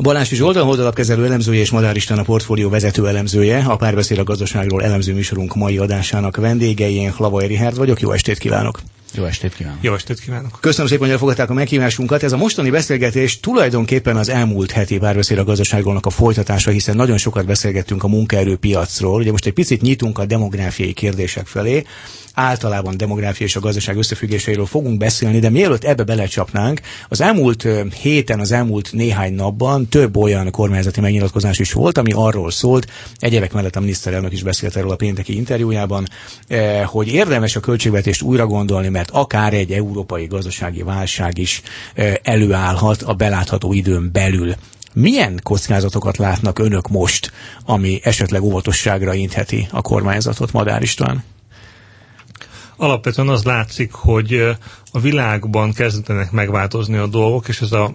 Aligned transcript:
Balási 0.00 0.34
Zsolt, 0.34 0.56
a 0.56 0.64
holdalapkezelő 0.64 1.24
elemzője 1.24 1.60
és 1.60 1.70
Madár 1.70 1.96
István 1.96 2.18
a 2.18 2.22
portfólió 2.22 2.68
vezető 2.68 3.08
elemzője, 3.08 3.64
a 3.68 3.76
párbeszéd 3.76 4.18
a 4.18 4.24
gazdaságról 4.24 4.82
elemző 4.82 5.14
műsorunk 5.14 5.54
mai 5.54 5.78
adásának 5.78 6.36
vendégei, 6.36 6.94
én 6.94 7.12
Hlavai 7.12 7.46
Richard 7.46 7.76
vagyok, 7.76 8.00
jó 8.00 8.12
estét 8.12 8.38
kívánok! 8.38 8.80
Jó 9.14 9.24
estét 9.24 9.54
kívánok! 9.54 9.78
Jó 9.82 9.94
estét 9.94 10.20
kívánok! 10.20 10.58
Köszönöm 10.60 10.86
szépen, 10.86 11.02
hogy 11.04 11.12
elfogadták 11.12 11.50
a 11.50 11.54
meghívásunkat. 11.54 12.22
Ez 12.22 12.32
a 12.32 12.36
mostani 12.36 12.70
beszélgetés 12.70 13.40
tulajdonképpen 13.40 14.16
az 14.16 14.28
elmúlt 14.28 14.70
heti 14.70 14.98
párbeszéd 14.98 15.38
a 15.38 15.44
gazdaságolnak 15.44 16.06
a 16.06 16.10
folytatása, 16.10 16.70
hiszen 16.70 16.96
nagyon 16.96 17.16
sokat 17.16 17.46
beszélgettünk 17.46 18.02
a 18.04 18.08
munkaerőpiacról. 18.08 19.20
Ugye 19.20 19.30
most 19.30 19.46
egy 19.46 19.52
picit 19.52 19.80
nyitunk 19.80 20.18
a 20.18 20.24
demográfiai 20.24 20.92
kérdések 20.92 21.46
felé 21.46 21.84
általában 22.34 22.96
demográfia 22.96 23.46
és 23.46 23.56
a 23.56 23.60
gazdaság 23.60 23.96
összefüggéseiről 23.96 24.66
fogunk 24.66 24.98
beszélni, 24.98 25.38
de 25.38 25.50
mielőtt 25.50 25.84
ebbe 25.84 26.04
belecsapnánk, 26.04 26.80
az 27.08 27.20
elmúlt 27.20 27.66
héten, 28.00 28.40
az 28.40 28.52
elmúlt 28.52 28.92
néhány 28.92 29.34
napban 29.34 29.88
több 29.88 30.16
olyan 30.16 30.50
kormányzati 30.50 31.00
megnyilatkozás 31.00 31.58
is 31.58 31.72
volt, 31.72 31.98
ami 31.98 32.12
arról 32.14 32.50
szólt, 32.50 32.86
egyebek 33.16 33.52
mellett 33.52 33.76
a 33.76 33.80
miniszterelnök 33.80 34.32
is 34.32 34.42
beszélt 34.42 34.76
erről 34.76 34.90
a 34.90 34.96
pénteki 34.96 35.36
interjújában, 35.36 36.06
hogy 36.84 37.08
érdemes 37.08 37.56
a 37.56 37.60
költségvetést 37.60 38.22
újra 38.22 38.46
gondolni, 38.46 38.88
mert 38.88 39.01
akár 39.10 39.54
egy 39.54 39.72
európai 39.72 40.26
gazdasági 40.26 40.82
válság 40.82 41.38
is 41.38 41.62
előállhat 42.22 43.02
a 43.02 43.14
belátható 43.14 43.72
időn 43.72 44.12
belül. 44.12 44.54
Milyen 44.94 45.40
kockázatokat 45.42 46.16
látnak 46.16 46.58
önök 46.58 46.88
most, 46.88 47.32
ami 47.64 48.00
esetleg 48.02 48.42
óvatosságra 48.42 49.14
intheti 49.14 49.68
a 49.70 49.82
kormányzatot, 49.82 50.52
Madár 50.52 50.82
István? 50.82 51.24
alapvetően 52.76 53.28
az 53.28 53.42
látszik, 53.44 53.92
hogy 53.92 54.56
a 54.92 55.00
világban 55.00 55.72
kezdenek 55.72 56.30
megváltozni 56.30 56.96
a 56.96 57.06
dolgok, 57.06 57.48
és 57.48 57.60
ez 57.60 57.72
a 57.72 57.92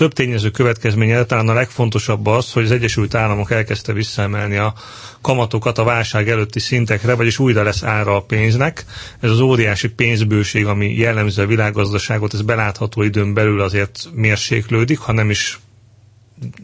több 0.00 0.12
tényező 0.12 0.50
következménye 0.50 1.24
talán 1.24 1.48
a 1.48 1.52
legfontosabb 1.52 2.26
az, 2.26 2.52
hogy 2.52 2.64
az 2.64 2.70
Egyesült 2.70 3.14
Államok 3.14 3.50
elkezdte 3.50 3.92
visszaemelni 3.92 4.56
a 4.56 4.74
kamatokat 5.20 5.78
a 5.78 5.84
válság 5.84 6.28
előtti 6.28 6.58
szintekre, 6.60 7.14
vagyis 7.14 7.38
újra 7.38 7.62
lesz 7.62 7.82
ára 7.82 8.16
a 8.16 8.20
pénznek. 8.22 8.84
Ez 9.20 9.30
az 9.30 9.40
óriási 9.40 9.88
pénzbőség, 9.88 10.66
ami 10.66 10.94
jellemző 10.94 11.42
a 11.42 11.46
világgazdaságot, 11.46 12.34
ez 12.34 12.42
belátható 12.42 13.02
időn 13.02 13.34
belül 13.34 13.60
azért 13.60 14.08
mérséklődik, 14.14 14.98
ha 14.98 15.12
nem 15.12 15.30
is 15.30 15.58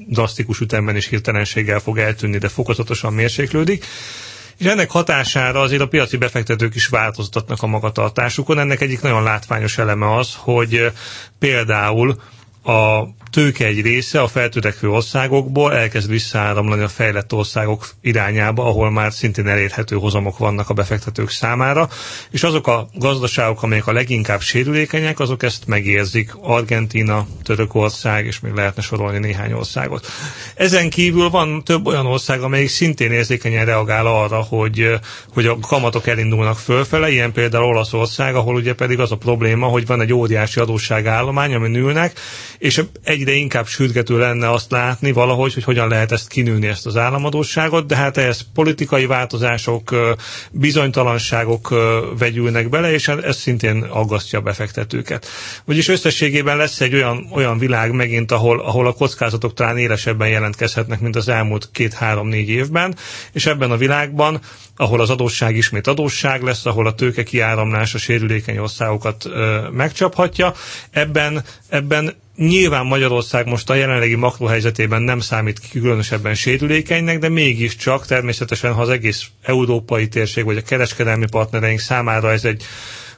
drasztikus 0.08 0.60
ütemben 0.60 0.96
és 0.96 1.06
hirtelenséggel 1.08 1.78
fog 1.80 1.98
eltűnni, 1.98 2.38
de 2.38 2.48
fokozatosan 2.48 3.12
mérséklődik 3.12 3.84
és 4.58 4.66
ennek 4.66 4.90
hatására 4.90 5.60
azért 5.60 5.82
a 5.82 5.88
piaci 5.88 6.16
befektetők 6.16 6.74
is 6.74 6.86
változtatnak 6.86 7.62
a 7.62 7.66
magatartásukon. 7.66 8.58
Ennek 8.58 8.80
egyik 8.80 9.00
nagyon 9.00 9.22
látványos 9.22 9.78
eleme 9.78 10.14
az, 10.16 10.34
hogy 10.38 10.92
például 11.38 12.16
a 12.66 13.08
tőke 13.36 13.64
egy 13.66 13.80
része 13.80 14.20
a 14.20 14.28
feltörekvő 14.28 14.90
országokból 14.90 15.74
elkezd 15.74 16.10
visszaáramlani 16.10 16.82
a 16.82 16.88
fejlett 16.88 17.32
országok 17.32 17.88
irányába, 18.00 18.64
ahol 18.64 18.90
már 18.90 19.12
szintén 19.12 19.48
elérhető 19.48 19.96
hozamok 19.96 20.38
vannak 20.38 20.70
a 20.70 20.74
befektetők 20.74 21.30
számára, 21.30 21.88
és 22.30 22.42
azok 22.42 22.66
a 22.66 22.88
gazdaságok, 22.94 23.62
amelyek 23.62 23.86
a 23.86 23.92
leginkább 23.92 24.40
sérülékenyek, 24.40 25.20
azok 25.20 25.42
ezt 25.42 25.66
megérzik. 25.66 26.34
Argentina, 26.40 27.26
Törökország, 27.42 28.26
és 28.26 28.40
még 28.40 28.52
lehetne 28.52 28.82
sorolni 28.82 29.18
néhány 29.18 29.52
országot. 29.52 30.06
Ezen 30.54 30.90
kívül 30.90 31.30
van 31.30 31.64
több 31.64 31.86
olyan 31.86 32.06
ország, 32.06 32.40
amelyik 32.40 32.68
szintén 32.68 33.12
érzékenyen 33.12 33.64
reagál 33.64 34.06
arra, 34.06 34.40
hogy, 34.40 34.90
hogy 35.34 35.46
a 35.46 35.58
kamatok 35.58 36.06
elindulnak 36.06 36.58
fölfele, 36.58 37.10
ilyen 37.10 37.32
például 37.32 37.64
Olaszország, 37.64 38.34
ahol 38.34 38.54
ugye 38.54 38.74
pedig 38.74 39.00
az 39.00 39.12
a 39.12 39.16
probléma, 39.16 39.66
hogy 39.66 39.86
van 39.86 40.00
egy 40.00 40.12
óriási 40.12 40.60
adósságállomány, 40.60 41.54
ami 41.54 41.68
nőnek, 41.68 42.18
és 42.58 42.78
egy 43.02 43.16
egyre 43.26 43.32
inkább 43.38 43.66
sürgető 43.66 44.18
lenne 44.18 44.50
azt 44.50 44.70
látni 44.70 45.12
valahogy, 45.12 45.54
hogy 45.54 45.64
hogyan 45.64 45.88
lehet 45.88 46.12
ezt 46.12 46.28
kinőni, 46.28 46.66
ezt 46.66 46.86
az 46.86 46.96
államadóságot, 46.96 47.86
de 47.86 47.96
hát 47.96 48.16
ehhez 48.16 48.46
politikai 48.54 49.06
változások, 49.06 49.94
bizonytalanságok 50.50 51.74
vegyülnek 52.18 52.68
bele, 52.68 52.92
és 52.92 53.08
ez 53.08 53.36
szintén 53.36 53.82
aggasztja 53.82 54.38
a 54.38 54.42
befektetőket. 54.42 55.26
Vagyis 55.64 55.88
összességében 55.88 56.56
lesz 56.56 56.80
egy 56.80 56.94
olyan, 56.94 57.28
olyan 57.32 57.58
világ 57.58 57.92
megint, 57.92 58.32
ahol, 58.32 58.60
ahol 58.60 58.86
a 58.86 58.92
kockázatok 58.92 59.54
talán 59.54 59.78
élesebben 59.78 60.28
jelentkezhetnek, 60.28 61.00
mint 61.00 61.16
az 61.16 61.28
elmúlt 61.28 61.68
két-három-négy 61.72 62.48
évben, 62.48 62.96
és 63.32 63.46
ebben 63.46 63.70
a 63.70 63.76
világban 63.76 64.40
ahol 64.78 65.00
az 65.00 65.10
adósság 65.10 65.56
ismét 65.56 65.86
adósság 65.86 66.42
lesz, 66.42 66.66
ahol 66.66 66.86
a 66.86 66.94
tőke 66.94 67.22
kiáramlás 67.22 67.94
a 67.94 67.98
sérülékeny 67.98 68.58
országokat 68.58 69.24
ö, 69.24 69.68
megcsaphatja. 69.72 70.54
Ebben, 70.90 71.44
ebben 71.68 72.14
Nyilván 72.36 72.86
Magyarország 72.86 73.46
most 73.46 73.70
a 73.70 73.74
jelenlegi 73.74 74.14
makrohelyzetében 74.14 75.02
nem 75.02 75.20
számít 75.20 75.60
különösebben 75.70 76.34
sérülékenynek, 76.34 77.18
de 77.18 77.28
mégiscsak 77.28 78.06
természetesen, 78.06 78.72
ha 78.72 78.80
az 78.80 78.88
egész 78.88 79.26
európai 79.42 80.08
térség 80.08 80.44
vagy 80.44 80.56
a 80.56 80.62
kereskedelmi 80.62 81.26
partnereink 81.30 81.78
számára 81.80 82.32
ez 82.32 82.44
egy 82.44 82.64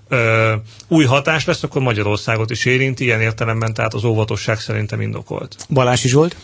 ö, 0.08 0.54
új 0.88 1.04
hatás 1.04 1.44
lesz, 1.44 1.62
akkor 1.62 1.82
Magyarországot 1.82 2.50
is 2.50 2.64
érinti, 2.64 3.04
ilyen 3.04 3.20
értelemben 3.20 3.74
tehát 3.74 3.94
az 3.94 4.04
óvatosság 4.04 4.60
szerintem 4.60 5.00
indokolt. 5.00 5.56
Balási 5.70 6.08
Zsolt? 6.08 6.36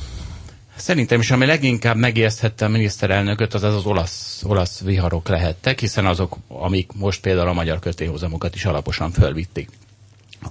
Szerintem 0.76 1.20
is, 1.20 1.30
ami 1.30 1.46
leginkább 1.46 1.96
megijeszthette 1.96 2.64
a 2.64 2.68
miniszterelnököt, 2.68 3.54
az 3.54 3.62
az, 3.62 3.74
az 3.74 3.84
olasz, 3.84 4.42
olasz 4.46 4.80
viharok 4.80 5.28
lehettek, 5.28 5.80
hiszen 5.80 6.06
azok, 6.06 6.36
amik 6.48 6.90
most 6.94 7.20
például 7.20 7.48
a 7.48 7.52
magyar 7.52 7.78
kötéhozamokat 7.78 8.54
is 8.54 8.64
alaposan 8.64 9.10
fölvitték. 9.10 9.68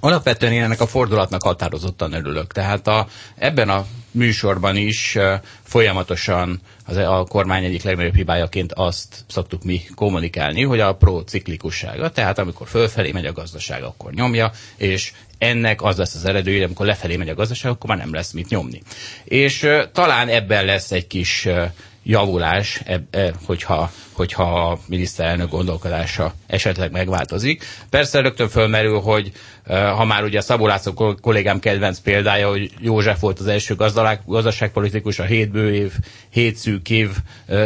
Alapvetően 0.00 0.52
én 0.52 0.62
ennek 0.62 0.80
a 0.80 0.86
fordulatnak 0.86 1.42
határozottan 1.42 2.12
örülök. 2.12 2.52
Tehát 2.52 2.86
a, 2.86 3.06
ebben 3.34 3.68
a 3.68 3.86
műsorban 4.10 4.76
is 4.76 5.18
folyamatosan 5.62 6.60
az, 6.86 6.96
a 6.96 7.26
kormány 7.28 7.64
egyik 7.64 7.82
legnagyobb 7.82 8.14
hibájaként 8.14 8.72
azt 8.72 9.24
szoktuk 9.28 9.64
mi 9.64 9.80
kommunikálni, 9.94 10.62
hogy 10.62 10.80
a 10.80 10.94
prociklikussága, 10.94 12.10
tehát 12.10 12.38
amikor 12.38 12.68
fölfelé 12.68 13.12
megy 13.12 13.26
a 13.26 13.32
gazdaság, 13.32 13.82
akkor 13.82 14.12
nyomja, 14.12 14.50
és 14.76 15.12
ennek 15.38 15.82
az 15.82 15.96
lesz 15.96 16.14
az 16.14 16.24
eredő, 16.24 16.52
hogy 16.52 16.62
amikor 16.62 16.86
lefelé 16.86 17.16
megy 17.16 17.28
a 17.28 17.34
gazdaság, 17.34 17.70
akkor 17.70 17.88
már 17.90 17.98
nem 17.98 18.14
lesz 18.14 18.32
mit 18.32 18.48
nyomni. 18.48 18.82
És 19.24 19.68
talán 19.92 20.28
ebben 20.28 20.64
lesz 20.64 20.92
egy 20.92 21.06
kis 21.06 21.48
javulás, 22.02 22.80
eb, 22.84 23.02
e, 23.10 23.32
hogyha, 23.44 23.90
hogyha 24.14 24.70
a 24.70 24.78
miniszterelnök 24.86 25.50
gondolkodása 25.50 26.34
esetleg 26.46 26.90
megváltozik. 26.90 27.64
Persze 27.90 28.20
rögtön 28.20 28.48
fölmerül, 28.48 29.00
hogy 29.00 29.32
ha 29.68 30.04
már 30.04 30.24
ugye 30.24 30.40
Szabó 30.40 30.66
László 30.66 31.14
kollégám 31.20 31.58
kedvenc 31.58 31.98
példája, 31.98 32.48
hogy 32.48 32.70
József 32.80 33.20
volt 33.20 33.38
az 33.38 33.46
első 33.46 33.74
gazdaságpolitikus 34.26 35.18
a 35.18 35.24
hét 35.24 35.50
bő 35.50 35.74
év, 35.74 35.92
hét 36.30 36.56
szűk 36.56 36.90
év 36.90 37.10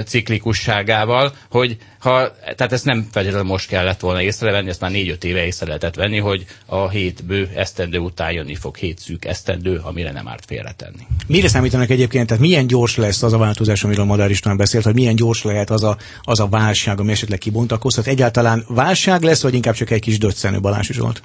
ciklikusságával, 0.04 1.32
hogy 1.50 1.76
ha, 1.98 2.32
tehát 2.56 2.72
ezt 2.72 2.84
nem 2.84 3.08
feltétlenül 3.10 3.48
most 3.48 3.68
kellett 3.68 4.00
volna 4.00 4.22
észrevenni, 4.22 4.68
ezt 4.68 4.80
már 4.80 4.90
négy-öt 4.90 5.24
éve 5.24 5.44
észre 5.44 5.66
lehetett 5.66 5.94
venni, 5.94 6.18
hogy 6.18 6.44
a 6.66 6.88
hét 6.88 7.24
bő 7.24 7.50
esztendő 7.54 7.98
után 7.98 8.32
jönni 8.32 8.54
fog 8.54 8.76
hét 8.76 8.98
szűk 8.98 9.24
esztendő, 9.24 9.80
amire 9.82 10.12
nem 10.12 10.28
árt 10.28 10.44
félretenni. 10.46 11.06
Mire 11.26 11.48
számítanak 11.48 11.90
egyébként, 11.90 12.26
tehát 12.26 12.42
milyen 12.42 12.66
gyors 12.66 12.96
lesz 12.96 13.22
az 13.22 13.32
a 13.32 13.38
változás, 13.38 13.84
amiről 13.84 14.04
Madár 14.04 14.30
István 14.30 14.56
beszélt, 14.56 14.84
hogy 14.84 14.94
milyen 14.94 15.14
gyors 15.16 15.42
lehet 15.42 15.70
az 15.70 15.82
a, 15.82 15.96
az 16.22 16.37
a 16.40 16.48
válság, 16.48 17.00
ami 17.00 17.10
esetleg 17.12 17.38
kibontakozhat? 17.38 18.06
Egyáltalán 18.06 18.64
válság 18.68 19.22
lesz, 19.22 19.42
vagy 19.42 19.54
inkább 19.54 19.74
csak 19.74 19.90
egy 19.90 20.00
kis 20.00 20.18
döccenő 20.18 20.60
Balázs 20.60 20.90
Zsolt? 20.90 21.22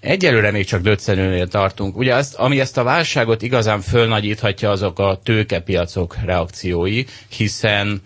Egyelőre 0.00 0.50
még 0.50 0.64
csak 0.66 0.80
döccenőnél 0.82 1.48
tartunk. 1.48 1.96
Ugye 1.96 2.14
azt, 2.14 2.34
ami 2.34 2.60
ezt 2.60 2.78
a 2.78 2.82
válságot 2.82 3.42
igazán 3.42 3.80
fölnagyíthatja, 3.80 4.70
azok 4.70 4.98
a 4.98 5.20
tőkepiacok 5.24 6.16
reakciói, 6.24 7.04
hiszen 7.28 8.02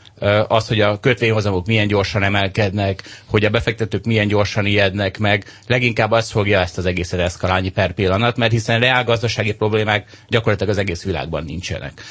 az, 0.49 0.69
hogy 0.69 0.81
a 0.81 1.01
kötvényhozamok 1.01 1.67
milyen 1.67 1.87
gyorsan 1.87 2.23
emelkednek, 2.23 3.03
hogy 3.27 3.45
a 3.45 3.51
befektetők 3.51 4.05
milyen 4.05 4.29
gyorsan 4.29 4.67
ijednek 4.67 5.19
meg, 5.19 5.45
leginkább 5.67 6.11
az 6.11 6.31
fogja 6.31 6.61
ezt 6.61 6.79
az 6.79 6.87
egészet 6.87 7.21
eszkalálni 7.21 7.69
per 7.69 7.93
pillanat, 7.93 8.37
mert 8.37 8.53
hiszen 8.53 8.81
reálgazdasági 8.81 9.55
problémák 9.55 10.11
gyakorlatilag 10.29 10.73
az 10.73 10.79
egész 10.79 11.03
világban 11.03 11.45
nincsenek. 11.45 12.03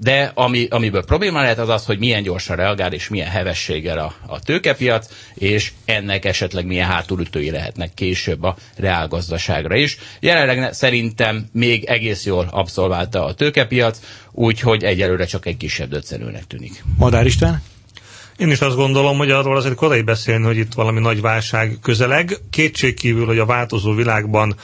De 0.00 0.30
ami, 0.34 0.66
amiből 0.70 1.04
probléma 1.04 1.40
lehet 1.40 1.58
az 1.58 1.68
az, 1.68 1.86
hogy 1.86 1.98
milyen 1.98 2.22
gyorsan 2.22 2.56
reagál 2.56 2.92
és 2.92 3.08
milyen 3.08 3.28
hevességgel 3.28 3.98
a, 3.98 4.14
a 4.26 4.40
tőkepiac, 4.40 5.08
és 5.34 5.72
ennek 5.84 6.24
esetleg 6.24 6.66
milyen 6.66 6.88
hátulütői 6.88 7.50
lehetnek 7.50 7.94
később 7.94 8.42
a 8.42 8.56
reálgazdaságra 8.76 9.76
is. 9.76 9.96
Jelenleg 10.20 10.72
szerintem 10.72 11.48
még 11.52 11.84
egész 11.84 12.24
jól 12.24 12.48
abszolválta 12.50 13.24
a 13.24 13.34
tőkepiac, 13.34 14.00
úgyhogy 14.34 14.82
egyelőre 14.84 15.24
csak 15.24 15.46
egy 15.46 15.56
kisebb 15.56 15.88
döccenőnek 15.88 16.46
tűnik. 16.46 16.84
Madár 16.96 17.26
István? 17.26 17.62
Én 18.36 18.50
is 18.50 18.60
azt 18.60 18.76
gondolom, 18.76 19.16
hogy 19.16 19.30
arról 19.30 19.56
azért 19.56 19.74
korai 19.74 20.02
beszélni, 20.02 20.44
hogy 20.44 20.56
itt 20.56 20.72
valami 20.72 21.00
nagy 21.00 21.20
válság 21.20 21.78
közeleg. 21.82 22.36
Kétségkívül, 22.50 23.26
hogy 23.26 23.38
a 23.38 23.46
változó 23.46 23.92
világban 23.94 24.54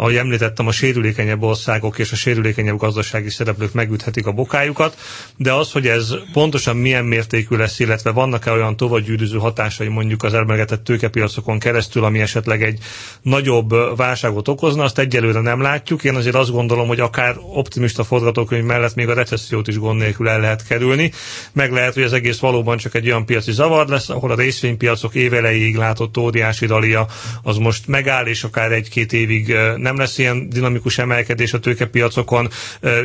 ahogy 0.00 0.16
említettem, 0.16 0.66
a 0.66 0.72
sérülékenyebb 0.72 1.42
országok 1.42 1.98
és 1.98 2.12
a 2.12 2.16
sérülékenyebb 2.16 2.76
gazdasági 2.76 3.30
szereplők 3.30 3.72
megüthetik 3.72 4.26
a 4.26 4.32
bokájukat, 4.32 4.96
de 5.36 5.52
az, 5.52 5.72
hogy 5.72 5.86
ez 5.86 6.14
pontosan 6.32 6.76
milyen 6.76 7.04
mértékű 7.04 7.56
lesz, 7.56 7.78
illetve 7.78 8.10
vannak-e 8.10 8.52
olyan 8.52 8.76
tovagyűrűző 8.76 9.38
hatásai 9.38 9.88
mondjuk 9.88 10.22
az 10.22 10.34
elmegetett 10.34 10.84
tőkepiacokon 10.84 11.58
keresztül, 11.58 12.04
ami 12.04 12.20
esetleg 12.20 12.62
egy 12.62 12.78
nagyobb 13.22 13.96
válságot 13.96 14.48
okozna, 14.48 14.82
azt 14.82 14.98
egyelőre 14.98 15.40
nem 15.40 15.60
látjuk. 15.60 16.04
Én 16.04 16.14
azért 16.14 16.34
azt 16.34 16.50
gondolom, 16.50 16.86
hogy 16.86 17.00
akár 17.00 17.36
optimista 17.54 18.04
forgatókönyv 18.04 18.64
mellett 18.64 18.94
még 18.94 19.08
a 19.08 19.14
recessziót 19.14 19.68
is 19.68 19.78
gond 19.78 20.00
nélkül 20.00 20.28
el 20.28 20.40
lehet 20.40 20.66
kerülni. 20.66 21.12
Meg 21.52 21.72
lehet, 21.72 21.94
hogy 21.94 22.02
az 22.02 22.12
egész 22.12 22.38
valóban 22.38 22.76
csak 22.76 22.94
egy 22.94 23.06
olyan 23.06 23.26
piaci 23.26 23.52
zavar 23.52 23.88
lesz, 23.88 24.08
ahol 24.08 24.30
a 24.30 24.34
részvénypiacok 24.34 25.14
évelejéig 25.14 25.76
látott 25.76 26.18
óriási 26.18 26.66
dalia 26.66 27.06
az 27.42 27.56
most 27.56 27.86
megáll, 27.86 28.26
és 28.26 28.44
akár 28.44 28.72
egy-két 28.72 29.12
évig 29.12 29.56
nem 29.76 29.87
lesz 29.96 30.18
ilyen 30.18 30.48
dinamikus 30.48 30.98
emelkedés 30.98 31.52
a 31.52 31.58
tőkepiacokon, 31.60 32.48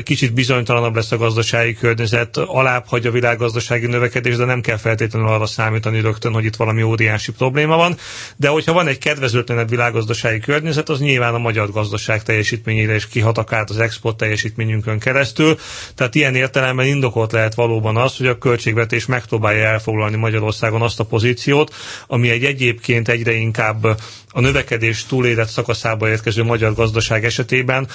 kicsit 0.03 0.33
bizonytalanabb 0.33 0.95
lesz 0.95 1.11
a 1.11 1.17
gazdasági 1.17 1.73
környezet, 1.73 2.37
alább 2.37 2.83
hagy 2.87 3.05
a 3.07 3.11
világgazdasági 3.11 3.85
növekedés, 3.85 4.35
de 4.35 4.45
nem 4.45 4.61
kell 4.61 4.77
feltétlenül 4.77 5.27
arra 5.27 5.45
számítani 5.45 6.01
rögtön, 6.01 6.33
hogy 6.33 6.45
itt 6.45 6.55
valami 6.55 6.83
óriási 6.83 7.31
probléma 7.31 7.75
van. 7.75 7.97
De 8.35 8.47
hogyha 8.47 8.73
van 8.73 8.87
egy 8.87 8.97
kedvezőtlenebb 8.97 9.69
világgazdasági 9.69 10.39
környezet, 10.39 10.89
az 10.89 10.99
nyilván 10.99 11.33
a 11.33 11.37
magyar 11.37 11.71
gazdaság 11.71 12.23
teljesítményére 12.23 12.95
is 12.95 13.07
kihat, 13.07 13.37
akár 13.37 13.63
az 13.69 13.77
export 13.79 14.17
teljesítményünkön 14.17 14.99
keresztül. 14.99 15.57
Tehát 15.95 16.15
ilyen 16.15 16.35
értelemben 16.35 16.85
indokolt 16.85 17.31
lehet 17.31 17.55
valóban 17.55 17.97
az, 17.97 18.17
hogy 18.17 18.27
a 18.27 18.37
költségvetés 18.37 19.05
megpróbálja 19.05 19.65
elfoglalni 19.65 20.15
Magyarországon 20.17 20.81
azt 20.81 20.99
a 20.99 21.03
pozíciót, 21.03 21.75
ami 22.07 22.29
egy 22.29 22.43
egyébként 22.43 23.09
egyre 23.09 23.33
inkább 23.33 23.83
a 24.35 24.39
növekedés 24.41 25.05
túlélet 25.05 25.49
szakaszába 25.49 26.09
érkező 26.09 26.43
magyar 26.43 26.62
gazdaság 26.71 27.25
esetében 27.25 27.87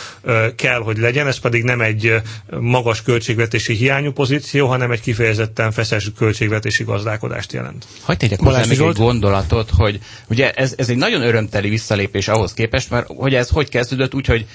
kell, 0.56 0.78
hogy 0.80 0.98
legyen, 0.98 1.26
ez 1.26 1.38
pedig 1.38 1.62
nem 1.62 1.80
egy 1.80 2.14
magas 2.60 3.02
költségvetési 3.02 3.74
hiányú 3.74 4.12
pozíció, 4.12 4.66
hanem 4.66 4.90
egy 4.90 5.00
kifejezetten 5.00 5.72
feszes 5.72 6.10
költségvetési 6.16 6.84
gazdálkodást 6.84 7.52
jelent. 7.52 7.86
Hogy 8.02 8.16
tegyek 8.16 8.40
hozzá 8.40 8.64
még 8.68 8.80
egy 8.80 8.92
gondolatot, 8.92 9.70
hogy 9.76 9.98
ugye 10.28 10.50
ez, 10.50 10.74
ez 10.76 10.88
egy 10.88 10.96
nagyon 10.96 11.22
örömteli 11.22 11.68
visszalépés 11.68 12.28
ahhoz 12.28 12.54
képest, 12.54 12.90
mert 12.90 13.06
hogy 13.16 13.34
ez 13.34 13.48
hogy 13.48 13.68
kezdődött 13.68 14.14
úgy, 14.14 14.26
hogy 14.26 14.46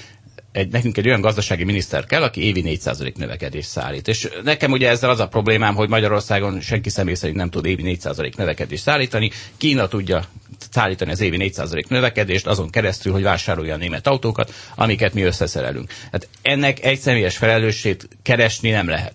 egy, 0.54 0.72
nekünk 0.72 0.98
egy 0.98 1.08
olyan 1.08 1.22
gazdasági 1.22 1.64
miniszter 1.64 2.06
kell, 2.06 2.24
aki 2.24 2.44
évi 2.44 2.80
4% 2.84 3.16
növekedést 3.16 3.70
szállít. 3.70 4.08
És 4.08 4.30
nekem 4.44 4.72
ugye 4.72 4.90
ezzel 4.90 5.10
az 5.10 5.20
a 5.20 5.28
problémám, 5.28 5.76
hogy 5.76 5.90
Magyarországon 5.90 6.62
senki 6.62 6.90
személy 6.90 7.14
szerint 7.14 7.38
nem 7.38 7.50
tud 7.50 7.66
évi 7.66 7.98
4% 8.04 8.36
növekedést 8.38 8.84
szállítani. 8.84 9.32
Kína 9.58 9.88
tudja 9.88 10.24
szállítani 10.72 11.12
az 11.12 11.22
évi 11.22 11.52
4% 11.56 11.88
növekedést 11.88 12.48
azon 12.48 12.70
keresztül, 12.70 13.12
hogy 13.14 13.24
vásárolja 13.24 13.74
a 13.74 13.78
német 13.78 14.08
autókat, 14.08 14.54
amiket 14.76 15.14
mi 15.14 15.22
összeszerelünk. 15.22 15.92
Hát 16.12 16.28
ennek 16.42 16.84
egy 16.84 17.00
személyes 17.00 17.38
felelősségét 17.38 18.08
keresni 18.22 18.70
nem 18.70 18.88
lehet. 18.90 19.14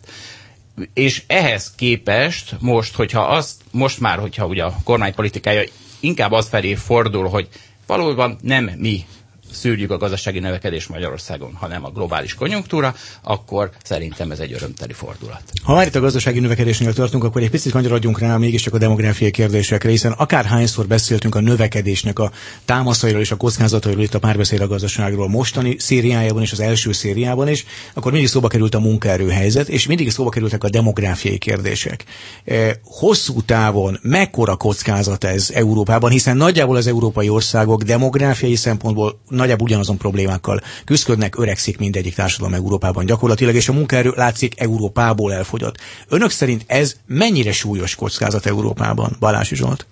És 0.94 1.22
ehhez 1.26 1.72
képest 1.76 2.54
most, 2.60 2.94
hogyha 2.94 3.20
azt, 3.20 3.60
most 3.70 4.00
már, 4.00 4.18
hogyha 4.18 4.46
ugye 4.46 4.62
a 4.64 4.76
kormánypolitikája 4.84 5.62
inkább 6.00 6.32
az 6.32 6.48
felé 6.48 6.74
fordul, 6.74 7.28
hogy 7.28 7.48
valóban 7.86 8.38
nem 8.42 8.70
mi 8.76 9.04
szűrjük 9.52 9.90
a 9.90 9.96
gazdasági 9.96 10.38
növekedés 10.38 10.86
Magyarországon, 10.86 11.54
hanem 11.54 11.84
a 11.84 11.90
globális 11.90 12.34
konjunktúra, 12.34 12.94
akkor 13.22 13.70
szerintem 13.82 14.30
ez 14.30 14.38
egy 14.38 14.52
örömteli 14.52 14.92
fordulat. 14.92 15.42
Ha 15.62 15.74
már 15.74 15.86
itt 15.86 15.94
a 15.94 16.00
gazdasági 16.00 16.40
növekedésnél 16.40 16.92
tartunk, 16.92 17.24
akkor 17.24 17.42
egy 17.42 17.50
picit 17.50 17.72
kanyarodjunk 17.72 18.18
rá 18.18 18.36
mégiscsak 18.36 18.74
a 18.74 18.78
demográfiai 18.78 19.30
kérdésekre, 19.30 19.90
hiszen 19.90 20.12
akárhányszor 20.12 20.86
beszéltünk 20.86 21.34
a 21.34 21.40
növekedésnek 21.40 22.18
a 22.18 22.30
támaszairól 22.64 23.20
és 23.20 23.30
a 23.30 23.36
kockázatairól 23.36 24.02
itt 24.02 24.14
a 24.14 24.18
párbeszéd 24.18 24.60
a 24.60 24.66
gazdaságról 24.66 25.28
mostani 25.28 25.76
szériájában 25.78 26.42
és 26.42 26.52
az 26.52 26.60
első 26.60 26.92
szériában 26.92 27.48
is, 27.48 27.64
akkor 27.94 28.12
mindig 28.12 28.28
szóba 28.30 28.48
került 28.48 28.74
a 28.74 28.80
munkaerőhelyzet, 28.80 29.68
és 29.68 29.86
mindig 29.86 30.10
szóba 30.10 30.30
kerültek 30.30 30.64
a 30.64 30.68
demográfiai 30.68 31.38
kérdések. 31.38 32.04
E, 32.44 32.76
hosszú 32.84 33.42
távon 33.42 33.98
mekkora 34.02 34.56
kockázat 34.56 35.24
ez 35.24 35.50
Európában, 35.54 36.10
hiszen 36.10 36.36
nagyjából 36.36 36.76
az 36.76 36.86
európai 36.86 37.28
országok 37.28 37.82
demográfiai 37.82 38.54
szempontból 38.56 39.20
nagyjából 39.38 39.66
ugyanazon 39.66 39.96
problémákkal 39.96 40.60
küzdködnek, 40.84 41.38
öregszik 41.38 41.78
mindegyik 41.78 42.14
társadalom 42.14 42.54
Európában 42.54 43.04
gyakorlatilag, 43.04 43.54
és 43.54 43.68
a 43.68 43.72
munkaerő 43.72 44.12
látszik 44.16 44.60
Európából 44.60 45.32
elfogyott. 45.32 45.76
Önök 46.08 46.30
szerint 46.30 46.64
ez 46.66 46.96
mennyire 47.06 47.52
súlyos 47.52 47.94
kockázat 47.94 48.46
Európában, 48.46 49.16
Balási 49.20 49.54
Zsolt? 49.54 49.86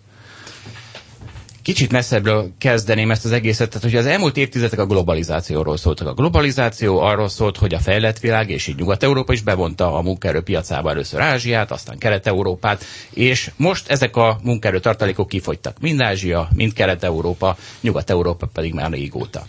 Kicsit 1.67 1.93
messzebbről 1.93 2.51
kezdeném 2.59 3.11
ezt 3.11 3.25
az 3.25 3.33
egészet, 3.33 3.69
tehát 3.69 3.83
hogy 3.91 3.97
az 3.97 4.07
elmúlt 4.07 4.37
évtizedek 4.37 4.79
a 4.79 4.87
globalizációról 4.87 5.77
szóltak. 5.77 6.07
A 6.09 6.13
globalizáció 6.15 6.99
arról 7.01 7.29
szólt, 7.29 7.57
hogy 7.57 7.75
a 7.75 7.79
fejlett 7.79 8.19
világ, 8.19 8.51
és 8.51 8.67
így 8.67 8.77
Nyugat-Európa 8.77 9.33
is 9.33 9.41
bevonta 9.43 9.95
a 9.97 10.03
munkaerő 10.03 10.41
piacába 10.41 10.91
először 10.91 11.21
Ázsiát, 11.21 11.71
aztán 11.71 11.99
Kelet-Európát, 11.99 12.85
és 13.11 13.51
most 13.57 13.89
ezek 13.91 14.17
a 14.17 14.39
munkaerő 14.43 14.81
tartalékok 14.81 15.29
kifogytak. 15.29 15.77
Mind 15.81 16.01
Ázsia, 16.01 16.49
mind 16.55 16.73
Kelet-Európa, 16.73 17.57
Nyugat-Európa 17.81 18.47
pedig 18.47 18.75
már 18.75 18.91
régóta. 18.91 19.45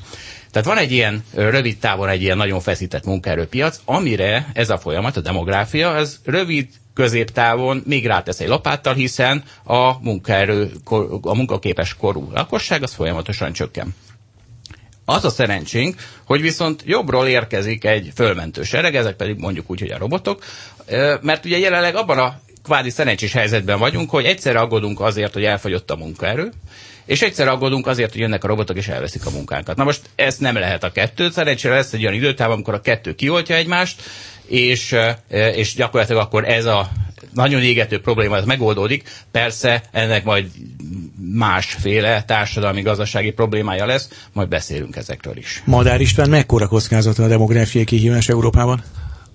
Tehát 0.51 0.67
van 0.67 0.77
egy 0.77 0.91
ilyen 0.91 1.23
rövid 1.33 1.77
távon 1.77 2.09
egy 2.09 2.21
ilyen 2.21 2.37
nagyon 2.37 2.59
feszített 2.59 3.05
munkaerőpiac, 3.05 3.79
amire 3.85 4.49
ez 4.53 4.69
a 4.69 4.77
folyamat, 4.77 5.17
a 5.17 5.21
demográfia, 5.21 5.95
ez 5.95 6.19
rövid 6.23 6.67
középtávon 6.97 7.83
még 7.85 8.05
rátesz 8.05 8.39
egy 8.39 8.47
lapáttal, 8.47 8.93
hiszen 8.93 9.43
a 9.63 9.99
munkaerő, 10.01 10.71
a 11.21 11.35
munkaképes 11.35 11.95
korú 11.95 12.31
lakosság 12.33 12.83
az 12.83 12.93
folyamatosan 12.93 13.53
csökken. 13.53 13.95
Az 15.05 15.25
a 15.25 15.29
szerencsénk, 15.29 15.95
hogy 16.25 16.41
viszont 16.41 16.83
jobbról 16.85 17.27
érkezik 17.27 17.83
egy 17.85 18.11
fölmentő 18.15 18.63
sereg, 18.63 18.95
ezek 18.95 19.15
pedig 19.15 19.37
mondjuk 19.37 19.69
úgy, 19.69 19.79
hogy 19.79 19.91
a 19.91 19.97
robotok, 19.97 20.43
mert 21.21 21.45
ugye 21.45 21.57
jelenleg 21.57 21.95
abban 21.95 22.17
a 22.17 22.39
kvázi 22.63 22.89
szerencsés 22.89 23.33
helyzetben 23.33 23.79
vagyunk, 23.79 24.09
hogy 24.09 24.25
egyszerre 24.25 24.59
aggódunk 24.59 25.01
azért, 25.01 25.33
hogy 25.33 25.43
elfogyott 25.43 25.91
a 25.91 25.95
munkaerő, 25.95 26.51
és 27.05 27.21
egyszer 27.21 27.47
aggódunk 27.47 27.87
azért, 27.87 28.11
hogy 28.11 28.19
jönnek 28.21 28.43
a 28.43 28.47
robotok 28.47 28.77
és 28.77 28.87
elveszik 28.87 29.25
a 29.25 29.29
munkánkat. 29.29 29.75
Na 29.75 29.83
most 29.83 30.01
ez 30.15 30.37
nem 30.37 30.55
lehet 30.55 30.83
a 30.83 30.91
kettő, 30.91 31.29
szerencsére 31.29 31.73
lesz 31.73 31.93
egy 31.93 32.01
olyan 32.01 32.13
időtáv, 32.13 32.51
amikor 32.51 32.73
a 32.73 32.81
kettő 32.81 33.15
kioltja 33.15 33.55
egymást, 33.55 34.01
és, 34.47 34.95
és 35.55 35.73
gyakorlatilag 35.75 36.21
akkor 36.21 36.45
ez 36.49 36.65
a 36.65 36.89
nagyon 37.33 37.61
égető 37.61 37.99
probléma 38.01 38.37
ez 38.37 38.45
megoldódik. 38.45 39.09
Persze 39.31 39.83
ennek 39.91 40.23
majd 40.23 40.49
másféle 41.33 42.23
társadalmi 42.23 42.81
gazdasági 42.81 43.31
problémája 43.31 43.85
lesz, 43.85 44.09
majd 44.33 44.47
beszélünk 44.47 44.95
ezekről 44.95 45.37
is. 45.37 45.61
Madár 45.65 46.01
István, 46.01 46.29
mekkora 46.29 46.67
kockázata 46.67 47.23
a 47.23 47.27
demográfiai 47.27 47.83
kihívás 47.85 48.29
Európában? 48.29 48.83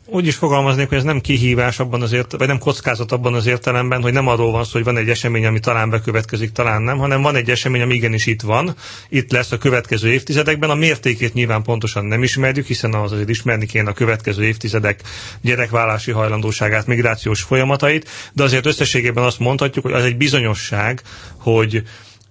Úgy 0.07 0.27
is 0.27 0.35
fogalmaznék, 0.37 0.89
hogy 0.89 0.99
ez 0.99 1.05
nem 1.05 1.21
kihívás 1.21 1.79
abban 1.79 2.03
az 2.03 2.13
ért, 2.13 2.33
vagy 2.39 2.47
nem 2.47 2.59
kockázat 2.59 3.13
abban 3.13 3.35
az 3.35 3.47
értelemben, 3.47 4.03
hogy 4.03 4.13
nem 4.13 4.29
arról 4.29 4.51
van 4.53 4.65
szó, 4.65 4.71
hogy 4.73 4.85
van 4.85 4.97
egy 4.97 5.09
esemény, 5.09 5.47
ami 5.47 5.61
talán 5.61 5.91
bekövetkezik, 5.91 6.53
talán 6.53 6.83
nem, 6.83 6.99
hanem 6.99 7.23
van 7.23 7.37
egy 7.37 7.51
esemény, 7.51 7.81
ami 7.83 7.95
igenis 7.95 8.27
itt 8.27 8.41
van, 8.43 8.75
itt 9.09 9.33
lesz 9.33 9.53
a 9.53 9.59
következő 9.59 10.13
évtizedekben. 10.13 10.71
A 10.71 10.75
mértékét 10.75 11.35
nyilván 11.35 11.63
pontosan 11.63 12.05
nem 12.05 12.23
ismerjük, 12.23 12.67
hiszen 12.67 12.95
az 12.95 13.13
azért 13.13 13.29
ismerni 13.29 13.67
kéne 13.67 13.91
a 13.91 13.93
következő 13.93 14.45
évtizedek 14.45 15.01
gyerekvállási 15.41 16.11
hajlandóságát, 16.11 16.87
migrációs 16.87 17.43
folyamatait, 17.43 18.09
de 18.32 18.43
azért 18.43 18.67
összességében 18.67 19.25
azt 19.25 19.39
mondhatjuk, 19.39 19.85
hogy 19.85 19.94
az 19.94 20.05
egy 20.05 20.17
bizonyosság, 20.17 21.03
hogy 21.39 21.82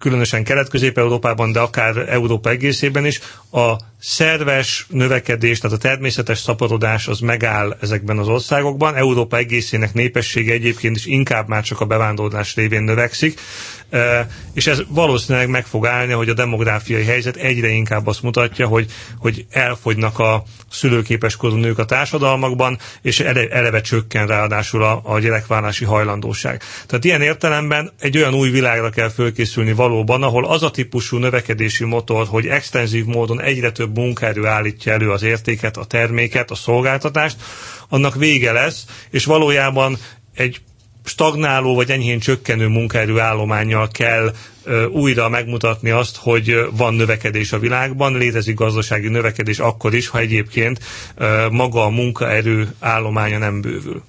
különösen 0.02 0.44
Kelet-Közép-Európában, 0.44 1.52
de 1.52 1.60
akár 1.60 1.98
Európa 1.98 2.50
egészében 2.50 3.06
is, 3.06 3.20
a 3.52 3.76
szerves 4.00 4.86
növekedés, 4.90 5.60
tehát 5.60 5.78
a 5.78 5.80
természetes 5.80 6.38
szaporodás 6.40 7.08
az 7.08 7.20
megáll 7.20 7.78
ezekben 7.82 8.18
az 8.18 8.28
országokban. 8.28 8.96
Európa 8.96 9.38
egészének 9.38 9.94
népessége 9.94 10.54
egyébként 10.54 10.96
is 10.96 11.06
inkább 11.06 11.48
már 11.48 11.64
csak 11.64 11.82
a 11.82 11.86
bevándorlás 11.86 12.56
révén 12.56 12.84
növekszik, 12.84 13.40
és 14.54 14.68
ez 14.68 14.82
valószínűleg 14.88 15.50
meg 15.50 15.66
fog 15.66 15.86
állni, 15.86 16.14
hogy 16.14 16.30
a 16.30 16.34
demográfiai 16.34 17.04
helyzet 17.04 17.36
egyre 17.36 17.68
inkább 17.70 18.08
azt 18.08 18.22
mutatja, 18.22 18.68
hogy, 18.68 18.92
hogy 19.18 19.46
elfogynak 19.50 20.20
a 20.20 20.44
szülőképes 20.72 21.36
korú 21.36 21.56
nők 21.56 21.78
a 21.80 21.86
társadalmakban, 21.86 22.78
és 23.02 23.20
eleve, 23.20 23.82
csökken 23.82 24.28
ráadásul 24.28 24.84
a, 24.84 25.02
a 25.04 25.20
gyerekvállási 25.20 25.86
hajlandóság. 25.86 26.62
Tehát 26.88 27.04
ilyen 27.06 27.22
értelemben 27.22 27.92
egy 28.00 28.18
olyan 28.18 28.34
új 28.34 28.50
világra 28.50 28.90
kell 28.90 29.10
fölkészülni 29.10 29.72
valóban, 29.92 30.24
ahol 30.24 30.46
az 30.46 30.64
a 30.64 30.72
típusú 30.72 31.18
növekedési 31.18 31.84
motor, 31.84 32.28
hogy 32.28 32.48
extenzív 32.48 33.06
módon 33.06 33.42
egyre 33.42 33.72
több 33.72 33.98
munkaerő 33.98 34.46
állítja 34.46 34.92
elő 34.94 35.12
az 35.12 35.24
értéket, 35.24 35.78
a 35.78 35.86
terméket, 35.86 36.52
a 36.52 36.56
szolgáltatást, 36.56 37.38
annak 37.90 38.16
vége 38.16 38.52
lesz, 38.52 38.86
és 39.10 39.26
valójában 39.26 39.98
egy 40.36 40.62
stagnáló 41.06 41.76
vagy 41.76 41.90
enyhén 41.90 42.20
csökkenő 42.20 42.68
munkaerő 42.68 43.20
állományjal 43.20 43.88
kell 43.88 44.34
újra 44.92 45.30
megmutatni 45.30 45.90
azt, 45.90 46.18
hogy 46.18 46.56
van 46.72 46.94
növekedés 46.94 47.52
a 47.52 47.60
világban, 47.60 48.18
létezik 48.18 48.56
gazdasági 48.56 49.08
növekedés 49.08 49.60
akkor 49.60 49.94
is, 49.94 50.08
ha 50.08 50.20
egyébként 50.20 50.80
maga 51.52 51.84
a 51.86 51.90
munkaerő 51.90 52.76
állománya 52.80 53.38
nem 53.38 53.62
bővül. 53.62 54.02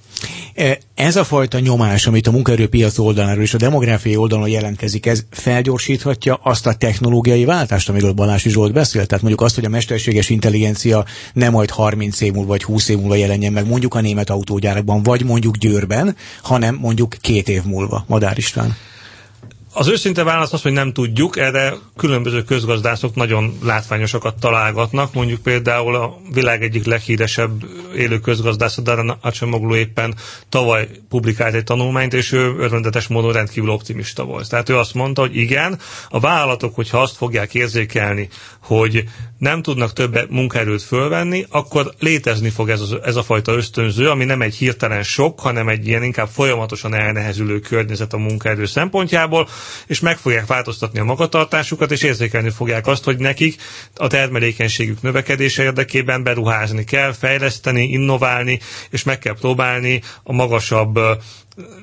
Ez 0.94 1.16
a 1.16 1.24
fajta 1.24 1.58
nyomás, 1.58 2.06
amit 2.06 2.26
a 2.26 2.30
munkaerőpiac 2.30 2.98
oldaláról 2.98 3.42
és 3.42 3.54
a 3.54 3.58
demográfiai 3.58 4.16
oldalon 4.16 4.48
jelentkezik, 4.48 5.06
ez 5.06 5.24
felgyorsíthatja 5.30 6.40
azt 6.42 6.66
a 6.66 6.74
technológiai 6.74 7.44
váltást, 7.44 7.88
amiről 7.88 8.12
Balási 8.12 8.50
Zsolt 8.50 8.72
beszélt? 8.72 9.06
Tehát 9.06 9.22
mondjuk 9.22 9.44
azt, 9.44 9.54
hogy 9.54 9.64
a 9.64 9.68
mesterséges 9.68 10.30
intelligencia 10.30 11.04
nem 11.32 11.52
majd 11.52 11.70
30 11.70 12.20
év 12.20 12.32
múlva 12.32 12.48
vagy 12.48 12.62
20 12.62 12.88
év 12.88 12.98
múlva 12.98 13.14
jelenjen 13.14 13.52
meg 13.52 13.66
mondjuk 13.66 13.94
a 13.94 14.00
német 14.00 14.30
autógyárakban, 14.30 15.02
vagy 15.02 15.24
mondjuk 15.24 15.56
Győrben, 15.56 16.16
hanem 16.42 16.74
mondjuk 16.74 17.16
két 17.20 17.48
év 17.48 17.62
múlva. 17.62 18.04
Madár 18.06 18.38
István. 18.38 18.76
Az 19.74 19.88
őszinte 19.88 20.24
válasz 20.24 20.52
az, 20.52 20.62
hogy 20.62 20.72
nem 20.72 20.92
tudjuk, 20.92 21.38
erre 21.38 21.74
különböző 21.96 22.42
közgazdászok 22.42 23.14
nagyon 23.14 23.58
látványosakat 23.62 24.40
találgatnak. 24.40 25.14
Mondjuk 25.14 25.42
például 25.42 25.94
a 25.94 26.16
világ 26.32 26.62
egyik 26.62 26.84
leghíresebb 26.84 27.64
élő 27.96 28.18
közgazdász, 28.18 28.82
Daran 28.82 29.18
Acemoglu 29.20 29.74
éppen 29.74 30.14
tavaly 30.48 30.88
publikált 31.08 31.54
egy 31.54 31.64
tanulmányt, 31.64 32.14
és 32.14 32.32
ő 32.32 32.56
örvendetes 32.58 33.06
módon 33.06 33.32
rendkívül 33.32 33.70
optimista 33.70 34.24
volt. 34.24 34.48
Tehát 34.48 34.68
ő 34.68 34.76
azt 34.76 34.94
mondta, 34.94 35.20
hogy 35.20 35.36
igen, 35.36 35.78
a 36.08 36.20
vállalatok, 36.20 36.74
hogyha 36.74 37.00
azt 37.00 37.16
fogják 37.16 37.54
érzékelni, 37.54 38.28
hogy 38.62 39.04
nem 39.38 39.62
tudnak 39.62 39.92
több 39.92 40.30
munkaerőt 40.30 40.82
fölvenni, 40.82 41.46
akkor 41.50 41.92
létezni 41.98 42.50
fog 42.50 42.68
ez, 42.68 42.80
az, 42.80 42.96
ez 43.04 43.16
a 43.16 43.22
fajta 43.22 43.52
ösztönző, 43.52 44.10
ami 44.10 44.24
nem 44.24 44.42
egy 44.42 44.54
hirtelen 44.54 45.02
sok, 45.02 45.40
hanem 45.40 45.68
egy 45.68 45.86
ilyen 45.86 46.02
inkább 46.02 46.28
folyamatosan 46.28 46.94
elnehezülő 46.94 47.58
környezet 47.58 48.12
a 48.12 48.18
munkaerő 48.18 48.66
szempontjából, 48.66 49.48
és 49.86 50.00
meg 50.00 50.18
fogják 50.18 50.46
változtatni 50.46 50.98
a 50.98 51.04
magatartásukat, 51.04 51.90
és 51.90 52.02
érzékelni 52.02 52.50
fogják 52.50 52.86
azt, 52.86 53.04
hogy 53.04 53.18
nekik 53.18 53.60
a 53.94 54.06
termelékenységük 54.06 55.02
növekedése 55.02 55.62
érdekében 55.62 56.22
beruházni 56.22 56.84
kell, 56.84 57.12
fejleszteni, 57.12 57.82
innoválni, 57.82 58.58
és 58.90 59.02
meg 59.02 59.18
kell 59.18 59.34
próbálni 59.40 60.02
a 60.22 60.32
magasabb 60.32 60.98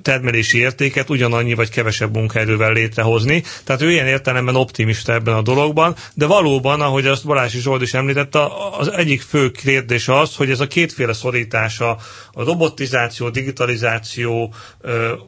termelési 0.01 0.57
értéket 0.57 1.09
ugyanannyi 1.09 1.53
vagy 1.53 1.69
kevesebb 1.69 2.13
munkaerővel 2.15 2.73
létrehozni. 2.73 3.43
Tehát 3.63 3.81
ő 3.81 3.91
ilyen 3.91 4.07
értelemben 4.07 4.55
optimista 4.55 5.13
ebben 5.13 5.33
a 5.33 5.41
dologban, 5.41 5.95
de 6.13 6.25
valóban, 6.25 6.81
ahogy 6.81 7.05
azt 7.07 7.25
Balási 7.25 7.59
Zsolt 7.59 7.81
is 7.81 7.93
említette, 7.93 8.39
az 8.77 8.87
egyik 8.91 9.21
fő 9.21 9.51
kérdés 9.51 10.07
az, 10.07 10.35
hogy 10.35 10.49
ez 10.49 10.59
a 10.59 10.67
kétféle 10.67 11.13
szorítása, 11.13 11.89
a 12.31 12.43
robotizáció, 12.43 13.29
digitalizáció, 13.29 14.53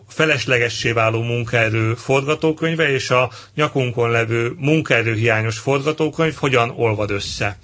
feleslegessé 0.07 0.91
váló 0.91 1.21
munkaerő 1.21 1.93
forgatókönyve 1.93 2.91
és 2.93 3.10
a 3.10 3.29
nyakunkon 3.55 4.10
levő 4.12 4.53
munkaerőhiányos 4.57 5.57
forgatókönyv 5.57 6.36
hogyan 6.36 6.74
olvad 6.75 7.12
össze 7.12 7.57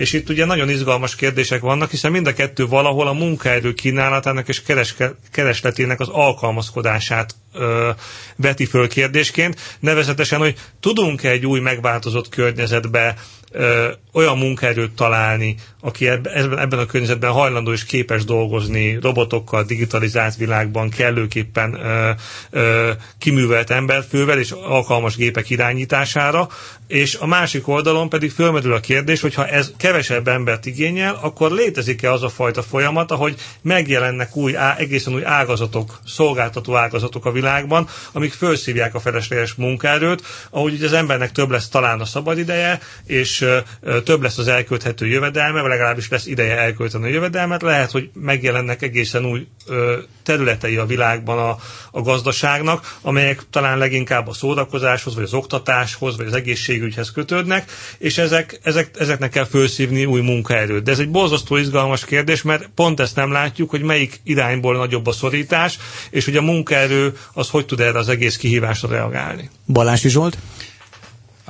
és 0.00 0.12
itt 0.12 0.28
ugye 0.28 0.44
nagyon 0.44 0.68
izgalmas 0.70 1.14
kérdések 1.16 1.60
vannak, 1.60 1.90
hiszen 1.90 2.10
mind 2.10 2.26
a 2.26 2.32
kettő 2.32 2.66
valahol 2.66 3.06
a 3.06 3.12
munkaerő 3.12 3.72
kínálatának 3.74 4.48
és 4.48 4.62
kereske, 4.62 5.14
keresletének 5.32 6.00
az 6.00 6.08
alkalmazkodását 6.08 7.34
ö, 7.52 7.90
veti 8.36 8.64
föl 8.66 8.88
kérdésként, 8.88 9.76
nevezetesen, 9.80 10.38
hogy 10.38 10.54
tudunk-e 10.80 11.28
egy 11.30 11.46
új 11.46 11.60
megváltozott 11.60 12.28
környezetbe 12.28 13.14
ö, 13.52 13.90
olyan 14.12 14.38
munkaerőt 14.38 14.92
találni, 14.92 15.54
aki 15.80 16.08
ebben, 16.08 16.58
ebben 16.58 16.78
a 16.78 16.86
környezetben 16.86 17.30
hajlandó 17.30 17.72
és 17.72 17.84
képes 17.84 18.24
dolgozni 18.24 18.98
robotokkal, 19.02 19.62
digitalizált 19.64 20.36
világban, 20.36 20.90
kellőképpen 20.90 21.74
ö, 21.74 22.10
ö, 22.50 22.90
kiművelt 23.18 23.70
emberfővel 23.70 24.38
és 24.38 24.50
alkalmas 24.50 25.16
gépek 25.16 25.50
irányítására, 25.50 26.48
és 26.86 27.14
a 27.14 27.26
másik 27.26 27.68
oldalon 27.68 28.08
pedig 28.08 28.30
fölmerül 28.30 28.72
a 28.72 28.80
kérdés, 28.80 29.20
hogy 29.20 29.34
ha 29.34 29.46
ez 29.46 29.72
kevesebb 29.76 30.28
embert 30.28 30.66
igényel, 30.66 31.18
akkor 31.22 31.50
létezik-e 31.50 32.12
az 32.12 32.22
a 32.22 32.28
fajta 32.28 32.62
folyamat, 32.62 33.10
ahogy 33.10 33.34
megjelennek 33.62 34.36
új, 34.36 34.54
egészen 34.78 35.14
új 35.14 35.24
ágazatok, 35.24 36.00
szolgáltató 36.06 36.76
ágazatok 36.76 37.24
a 37.26 37.32
világban, 37.32 37.88
amik 38.12 38.32
felszívják 38.32 38.94
a 38.94 39.00
felesleges 39.00 39.54
munkaerőt, 39.54 40.22
ahogy 40.50 40.72
ugye 40.72 40.86
az 40.86 40.92
embernek 40.92 41.32
több 41.32 41.50
lesz 41.50 41.68
talán 41.68 42.00
a 42.00 42.04
szabadideje, 42.04 42.80
és 43.06 43.40
ö, 43.40 43.58
több 44.04 44.22
lesz 44.22 44.38
az 44.38 44.48
elkölthető 44.48 45.06
jövedelme, 45.06 45.60
legalábbis 45.70 46.08
lesz 46.08 46.26
ideje 46.26 46.56
elkölteni 46.56 47.04
a 47.04 47.08
jövedelmet, 47.08 47.62
lehet, 47.62 47.90
hogy 47.90 48.10
megjelennek 48.14 48.82
egészen 48.82 49.24
új 49.24 49.46
ö, 49.66 49.98
területei 50.22 50.76
a 50.76 50.86
világban 50.86 51.38
a, 51.38 51.56
a 51.90 52.00
gazdaságnak, 52.02 52.96
amelyek 53.02 53.42
talán 53.50 53.78
leginkább 53.78 54.28
a 54.28 54.32
szórakozáshoz, 54.32 55.14
vagy 55.14 55.24
az 55.24 55.34
oktatáshoz, 55.34 56.16
vagy 56.16 56.26
az 56.26 56.32
egészségügyhez 56.32 57.12
kötődnek, 57.12 57.70
és 57.98 58.18
ezek, 58.18 58.60
ezek, 58.62 58.90
ezeknek 58.98 59.30
kell 59.30 59.44
felszívni 59.46 60.04
új 60.04 60.20
munkaerőt. 60.20 60.82
De 60.82 60.90
ez 60.90 60.98
egy 60.98 61.10
borzasztó 61.10 61.56
izgalmas 61.56 62.04
kérdés, 62.04 62.42
mert 62.42 62.68
pont 62.74 63.00
ezt 63.00 63.16
nem 63.16 63.32
látjuk, 63.32 63.70
hogy 63.70 63.82
melyik 63.82 64.20
irányból 64.24 64.76
nagyobb 64.76 65.06
a 65.06 65.12
szorítás, 65.12 65.78
és 66.10 66.24
hogy 66.24 66.36
a 66.36 66.42
munkaerő 66.42 67.16
az 67.32 67.48
hogy 67.50 67.66
tud 67.66 67.80
erre 67.80 67.98
az 67.98 68.08
egész 68.08 68.36
kihívásra 68.36 68.88
reagálni. 68.88 69.50
Balási 69.66 70.08
Zsolt? 70.08 70.36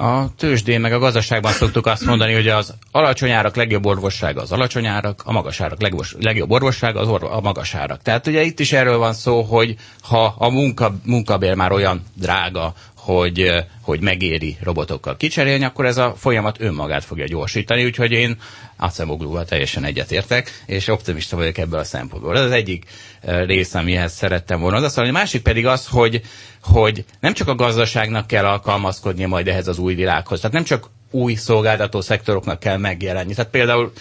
A 0.00 0.35
tőzsdén 0.37 0.80
meg 0.80 0.92
a 0.92 0.99
gazdaságban 0.99 1.52
szoktuk 1.52 1.87
azt 1.87 2.04
mondani, 2.04 2.33
hogy 2.33 2.49
az 2.49 2.75
alacsony 2.90 3.30
árak 3.30 3.57
legjobb 3.57 3.87
orvossága 3.87 4.40
az 4.40 4.52
alacsony 4.52 4.87
árak, 4.87 5.23
a 5.25 5.33
magas 5.33 5.61
árak 5.61 5.80
legjobb 6.21 6.50
orvossága 6.50 7.00
az 7.00 7.09
orvo, 7.09 7.26
a 7.26 7.40
magas 7.40 7.75
árak. 7.75 8.02
Tehát 8.02 8.26
ugye 8.26 8.42
itt 8.42 8.61
is 8.61 8.73
erről 8.73 8.99
van 8.99 9.12
szó, 9.12 9.42
hogy 9.42 9.76
ha 10.02 10.35
a 10.38 10.49
munka, 10.49 10.95
munkabér 11.04 11.54
már 11.54 11.73
olyan 11.73 12.02
drága, 12.14 12.73
hogy, 13.10 13.52
hogy 13.82 14.00
megéri 14.00 14.56
robotokkal 14.62 15.16
kicserélni, 15.16 15.64
akkor 15.64 15.86
ez 15.86 15.96
a 15.96 16.14
folyamat 16.16 16.60
önmagát 16.60 17.04
fogja 17.04 17.24
gyorsítani, 17.24 17.84
úgyhogy 17.84 18.12
én 18.12 18.36
Acemoglúval 18.76 19.44
teljesen 19.44 19.84
egyetértek, 19.84 20.62
és 20.66 20.88
optimista 20.88 21.36
vagyok 21.36 21.58
ebből 21.58 21.78
a 21.78 21.84
szempontból. 21.84 22.36
Ez 22.36 22.42
az 22.44 22.50
egyik 22.50 22.84
rész, 23.22 23.74
amihez 23.74 24.12
szerettem 24.12 24.60
volna 24.60 24.76
Az 24.76 24.98
A 24.98 25.10
másik 25.10 25.42
pedig 25.42 25.66
az, 25.66 25.86
hogy, 25.86 26.20
hogy 26.62 27.04
nem 27.20 27.32
csak 27.34 27.48
a 27.48 27.54
gazdaságnak 27.54 28.26
kell 28.26 28.44
alkalmazkodnia 28.44 29.28
majd 29.28 29.48
ehhez 29.48 29.68
az 29.68 29.78
új 29.78 29.94
világhoz. 29.94 30.38
Tehát 30.40 30.52
nem 30.54 30.64
csak 30.64 30.88
új 31.10 31.34
szolgáltató 31.34 32.00
szektoroknak 32.00 32.60
kell 32.60 32.76
megjelenni. 32.76 33.34
Tehát 33.34 33.50
például 33.50 33.92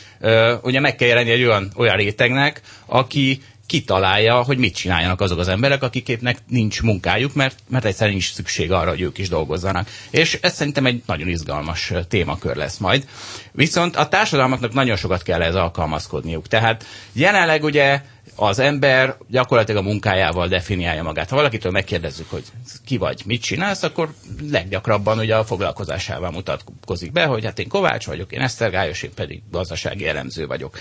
ugye 0.62 0.80
meg 0.80 0.96
kell 0.96 1.08
jelenni 1.08 1.30
egy 1.30 1.44
olyan, 1.44 1.72
olyan 1.76 1.96
rétegnek, 1.96 2.62
aki 2.86 3.42
kitalálja, 3.70 4.42
hogy 4.42 4.58
mit 4.58 4.76
csináljanak 4.76 5.22
azok 5.22 5.40
az 5.40 5.48
emberek, 5.48 5.84
akiknek 5.84 6.38
nincs 6.48 6.82
munkájuk, 6.82 7.34
mert, 7.34 7.60
mert 7.68 7.86
egyszerűen 7.86 8.16
nincs 8.16 8.34
szükség 8.34 8.72
arra, 8.72 8.90
hogy 8.90 9.02
ők 9.02 9.18
is 9.18 9.30
dolgozzanak. 9.30 9.88
És 10.10 10.40
ez 10.42 10.54
szerintem 10.54 10.86
egy 10.86 11.02
nagyon 11.06 11.28
izgalmas 11.28 11.94
témakör 12.08 12.56
lesz 12.56 12.78
majd. 12.78 13.08
Viszont 13.52 13.96
a 13.96 14.08
társadalmaknak 14.08 14.74
nagyon 14.74 14.96
sokat 14.96 15.24
kell 15.24 15.42
ez 15.42 15.56
alkalmazkodniuk. 15.56 16.48
Tehát 16.48 16.86
jelenleg 17.14 17.64
ugye 17.64 18.02
az 18.36 18.60
ember 18.60 19.18
gyakorlatilag 19.28 19.86
a 19.86 19.88
munkájával 19.88 20.48
definiálja 20.48 21.04
magát. 21.04 21.30
Ha 21.30 21.36
valakitől 21.36 21.72
megkérdezzük, 21.72 22.30
hogy 22.30 22.44
ki 22.86 22.98
vagy, 22.98 23.22
mit 23.26 23.42
csinálsz, 23.42 23.84
akkor 23.84 24.14
leggyakrabban 24.52 25.20
ugye 25.20 25.36
a 25.36 25.46
foglalkozásával 25.46 26.32
mutatkozik 26.32 27.12
be, 27.12 27.26
hogy 27.26 27.46
hát 27.46 27.60
én 27.60 27.68
Kovács 27.68 28.06
vagyok, 28.06 28.32
én 28.32 28.42
Esztergályos, 28.42 29.04
én 29.04 29.14
pedig 29.14 29.42
gazdasági 29.52 30.08
elemző 30.08 30.48
vagyok. 30.48 30.78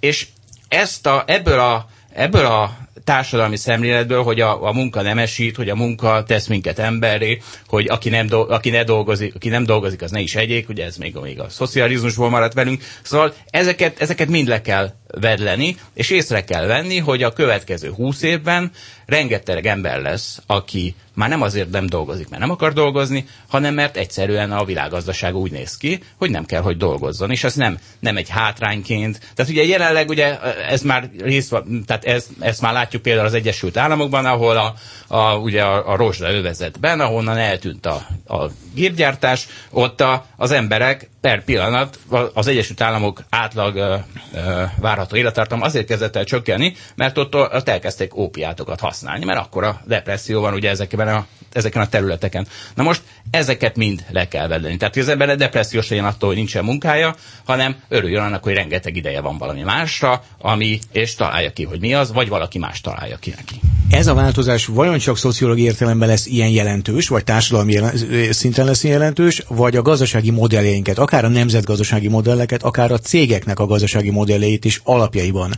És 0.00 0.26
ezt 0.68 1.06
a, 1.06 1.24
ebből 1.26 1.60
a 1.60 1.86
ebből 2.14 2.46
a 2.46 2.70
társadalmi 3.04 3.56
szemléletből, 3.56 4.22
hogy 4.22 4.40
a, 4.40 4.66
a 4.66 4.72
munka 4.72 5.02
nem 5.02 5.18
esít, 5.18 5.56
hogy 5.56 5.68
a 5.68 5.74
munka 5.74 6.22
tesz 6.26 6.46
minket 6.46 6.78
emberré, 6.78 7.40
hogy 7.66 7.88
aki 7.88 8.08
nem, 8.08 8.26
do, 8.26 8.40
aki 8.48 8.70
ne 8.70 8.84
dolgozik, 8.84 9.34
aki 9.34 9.48
nem 9.48 9.64
dolgozik, 9.64 10.02
az 10.02 10.10
ne 10.10 10.20
is 10.20 10.34
egyék, 10.34 10.68
ugye 10.68 10.84
ez 10.84 10.96
még, 10.96 11.14
még 11.22 11.40
a 11.40 11.48
szocializmusból 11.48 12.30
maradt 12.30 12.54
velünk. 12.54 12.82
Szóval 13.02 13.34
ezeket, 13.50 14.00
ezeket 14.00 14.28
mind 14.28 14.48
le 14.48 14.60
kell 14.60 14.92
vedleni, 15.20 15.76
és 15.94 16.10
észre 16.10 16.44
kell 16.44 16.66
venni, 16.66 16.98
hogy 16.98 17.22
a 17.22 17.32
következő 17.32 17.90
húsz 17.90 18.22
évben 18.22 18.70
rengeteg 19.06 19.66
ember 19.66 20.00
lesz, 20.00 20.42
aki 20.46 20.94
már 21.14 21.28
nem 21.28 21.42
azért 21.42 21.70
nem 21.70 21.86
dolgozik, 21.86 22.28
mert 22.28 22.42
nem 22.42 22.50
akar 22.50 22.72
dolgozni, 22.72 23.26
hanem 23.48 23.74
mert 23.74 23.96
egyszerűen 23.96 24.52
a 24.52 24.64
világgazdaság 24.64 25.36
úgy 25.36 25.50
néz 25.50 25.76
ki, 25.76 26.02
hogy 26.16 26.30
nem 26.30 26.44
kell, 26.44 26.60
hogy 26.62 26.76
dolgozzon, 26.76 27.30
és 27.30 27.44
ez 27.44 27.54
nem, 27.54 27.78
nem 28.00 28.16
egy 28.16 28.28
hátrányként. 28.28 29.20
Tehát 29.34 29.50
ugye 29.52 29.64
jelenleg 29.64 30.08
ugye 30.08 30.38
ez 30.68 30.82
már 30.82 31.10
részt 31.18 31.54
tehát 31.86 32.04
ez, 32.04 32.26
ezt 32.40 32.60
már 32.60 32.72
látjuk 32.82 33.02
például 33.02 33.26
az 33.26 33.34
Egyesült 33.34 33.76
Államokban, 33.76 34.26
ahol 34.26 34.56
a, 34.56 34.74
a, 35.06 35.36
ugye 35.36 35.62
a, 35.62 35.92
a 35.92 35.96
rozsda 35.96 36.32
övezetben, 36.32 37.00
ahonnan 37.00 37.36
eltűnt 37.36 37.86
a, 37.86 38.06
a 38.26 38.50
gépgyártás, 38.74 39.46
ott 39.70 40.00
a, 40.00 40.24
az 40.36 40.50
emberek 40.50 41.10
per 41.20 41.44
pillanat 41.44 41.98
az 42.34 42.46
Egyesült 42.46 42.80
Államok 42.80 43.22
átlag 43.30 43.76
ö, 43.76 43.96
ö, 44.34 44.62
várható 44.80 45.16
élettartam 45.16 45.62
azért 45.62 45.86
kezdett 45.86 46.16
el 46.16 46.24
csökkenni, 46.24 46.74
mert 46.94 47.18
ott, 47.18 47.34
ott 47.34 47.68
elkezdték 47.68 48.16
ópiátokat 48.16 48.80
használni, 48.80 49.24
mert 49.24 49.40
akkor 49.40 49.64
a 49.64 49.80
depresszió 49.84 50.40
van 50.40 50.54
ugye 50.54 50.70
ezekben 50.70 51.08
a, 51.08 51.26
ezeken 51.52 51.82
a 51.82 51.88
területeken. 51.88 52.46
Na 52.74 52.82
most 52.82 53.02
ezeket 53.30 53.76
mind 53.76 54.04
le 54.10 54.28
kell 54.28 54.48
vedeni. 54.48 54.76
Tehát 54.76 54.96
az 54.96 55.08
ember 55.08 55.36
depressziós 55.36 55.88
legyen 55.88 56.04
attól, 56.04 56.28
hogy 56.28 56.36
nincsen 56.36 56.64
munkája, 56.64 57.14
hanem 57.44 57.76
örüljön 57.88 58.22
annak, 58.22 58.42
hogy 58.42 58.54
rengeteg 58.54 58.96
ideje 58.96 59.20
van 59.20 59.38
valami 59.38 59.62
másra, 59.62 60.22
ami, 60.38 60.78
és 60.92 61.14
találja 61.14 61.52
ki, 61.52 61.64
hogy 61.64 61.80
mi 61.80 61.94
az, 61.94 62.12
vagy 62.12 62.28
valaki 62.28 62.58
más 62.58 62.80
találja 62.80 63.16
ki 63.16 63.32
neki. 63.36 63.60
Ez 63.90 64.06
a 64.06 64.14
változás 64.14 64.66
vajon 64.66 64.98
csak 64.98 65.18
szociológiai 65.18 65.66
értelemben 65.66 66.08
lesz 66.08 66.26
ilyen 66.26 66.48
jelentős, 66.48 67.08
vagy 67.08 67.24
társadalmi 67.24 67.72
jelen, 67.72 67.94
szinten 68.30 68.64
lesz 68.64 68.84
ilyen 68.84 68.98
jelentős, 68.98 69.42
vagy 69.48 69.76
a 69.76 69.82
gazdasági 69.82 70.30
modelleinket, 70.30 70.98
akár 70.98 71.24
a 71.24 71.28
nemzetgazdasági 71.28 72.08
modelleket, 72.08 72.62
akár 72.62 72.92
a 72.92 72.98
cégeknek 72.98 73.58
a 73.58 73.66
gazdasági 73.66 74.10
modelleit 74.10 74.64
is 74.64 74.80
alapjaiban 74.84 75.52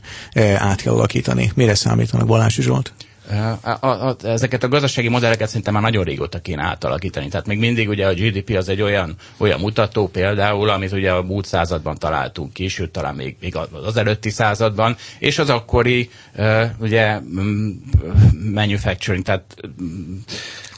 át 0.57 0.81
kell 0.81 0.93
alakítani. 0.93 1.53
Mire 1.55 1.75
számítanak 1.75 2.27
Balázs 2.27 2.59
Zsolt? 2.61 2.93
A, 3.62 3.69
a, 3.87 4.09
a, 4.09 4.16
ezeket 4.23 4.62
a 4.62 4.69
gazdasági 4.69 5.09
modelleket 5.09 5.49
szerintem 5.49 5.73
már 5.73 5.83
nagyon 5.83 6.04
régóta 6.04 6.38
kéne 6.40 6.62
átalakítani. 6.62 7.28
Tehát 7.28 7.47
még 7.47 7.59
mindig 7.59 7.88
ugye 7.88 8.07
a 8.07 8.14
GDP 8.14 8.57
az 8.57 8.69
egy 8.69 8.83
olyan, 8.83 9.14
olyan 9.37 9.61
mutató 9.61 10.09
például, 10.09 10.69
amit 10.69 10.93
ugye 10.93 11.12
a 11.12 11.23
múlt 11.23 11.47
században 11.47 11.99
találtunk 11.99 12.52
ki, 12.52 12.69
sőt 12.69 12.90
talán 12.90 13.14
még, 13.14 13.37
még 13.40 13.57
az 13.85 13.97
előtti 13.97 14.31
században, 14.31 14.97
és 15.19 15.38
az 15.38 15.50
akkori 15.50 16.11
uh, 16.37 16.64
ugye 16.78 17.19
manufacturing, 18.52 19.25
tehát 19.25 19.54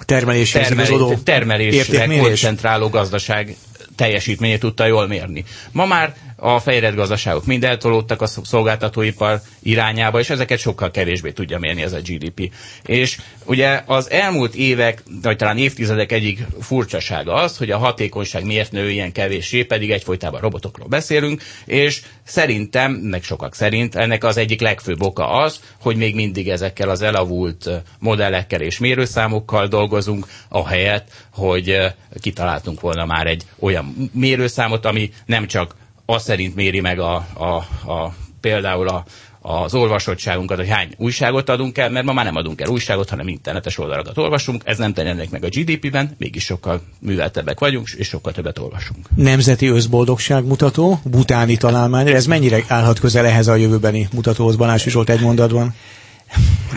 termelés, 0.05 0.51
termelés, 0.51 1.87
termelésre 1.87 2.19
koncentráló 2.21 2.89
gazdaság 2.89 3.57
teljesítményét 3.97 4.61
tudta 4.61 4.87
jól 4.87 5.07
mérni. 5.07 5.45
Ma 5.73 5.87
már 5.87 6.15
a 6.37 6.59
fejlett 6.59 6.95
gazdaságok 6.95 7.47
mind 7.47 7.65
eltolódtak 7.65 8.23
a 8.23 8.27
szolgáltatóipar 8.27 9.41
irányába, 9.63 10.19
és 10.19 10.31
ezeket 10.31 10.59
sokkal 10.59 10.91
kevésbé 10.91 11.31
tudja 11.31 11.59
mérni 11.59 11.83
ez 11.83 11.93
a 11.93 12.01
GDP. 12.01 12.51
És 12.85 13.19
ugye 13.45 13.83
az 13.87 14.11
elmúlt 14.11 14.55
évek, 14.55 15.03
vagy 15.23 15.37
talán 15.37 15.59
évtizedek 15.59 16.13
egyik 16.13 16.47
furcsasága 16.61 17.33
az, 17.35 17.57
hogy 17.57 17.71
a 17.71 17.79
hatékonyság 17.79 18.45
miért 18.45 18.73
nő 18.73 18.91
ilyen 18.91 19.13
kevéssé, 19.13 19.65
pedig 19.65 19.91
egyfolytában 19.91 20.41
robotokról 20.41 20.89
beszélünk, 20.89 21.43
és 21.65 22.03
szerintem, 22.25 22.93
meg 22.93 23.23
sokak 23.23 23.55
szerint, 23.55 23.95
ennek 23.95 24.25
az 24.25 24.37
egyik 24.37 24.61
legfőbb 24.61 25.03
oka 25.03 25.29
az, 25.31 25.61
hogy 25.81 25.97
még 25.97 26.15
mindig 26.15 26.49
ezekkel 26.49 26.89
az 26.89 27.03
elavult 27.03 27.71
modellekkel 27.99 28.61
és 28.61 28.79
mérőszámokkal 28.79 29.67
dolgozunk, 29.67 30.27
ahelyett, 30.49 31.09
hogy 31.33 31.79
kitaláltunk 32.21 32.81
volna 32.81 33.05
már 33.05 33.27
egy 33.27 33.43
olyan 33.59 34.11
mérőszámot, 34.13 34.85
ami 34.85 35.11
nem 35.27 35.47
csak 35.47 35.75
az 36.07 36.23
szerint 36.23 36.55
méri 36.55 36.81
meg 36.81 36.99
a, 36.99 37.15
a, 37.35 37.55
a 37.93 38.15
például 38.41 38.89
a, 38.89 39.05
az 39.41 39.75
olvasottságunkat, 39.75 40.57
hogy 40.57 40.69
hány 40.69 40.89
újságot 40.97 41.49
adunk 41.49 41.79
el, 41.79 41.91
mert 41.91 42.07
ma 42.07 42.13
már 42.13 42.25
nem 42.25 42.37
adunk 42.37 42.61
el 42.61 42.69
újságot, 42.69 43.09
hanem 43.09 43.29
internetes 43.29 43.79
oldalakat 43.79 44.19
olvasunk. 44.19 44.63
Ez 44.65 44.79
nem 44.79 44.93
tennének 44.93 45.31
meg 45.31 45.45
a 45.45 45.49
GDP-ben, 45.49 46.15
mégis 46.19 46.45
sokkal 46.45 46.81
műveltebbek 47.01 47.59
vagyunk, 47.59 47.89
és 47.97 48.09
sokkal 48.09 48.33
többet 48.33 48.59
olvasunk. 48.59 49.09
Nemzeti 49.15 49.67
összboldogság 49.67 50.45
mutató, 50.45 51.01
butáni 51.05 51.57
találmány, 51.57 52.09
ez 52.09 52.27
mennyire 52.27 52.65
állhat 52.69 52.99
közel 52.99 53.27
ehhez 53.27 53.47
a 53.47 53.55
jövőbeni 53.55 54.09
mutatóhoz, 54.13 54.57
Balázs 54.57 54.87
Zsolt 54.87 55.11
egy 55.11 55.21
mondatban? 55.21 55.75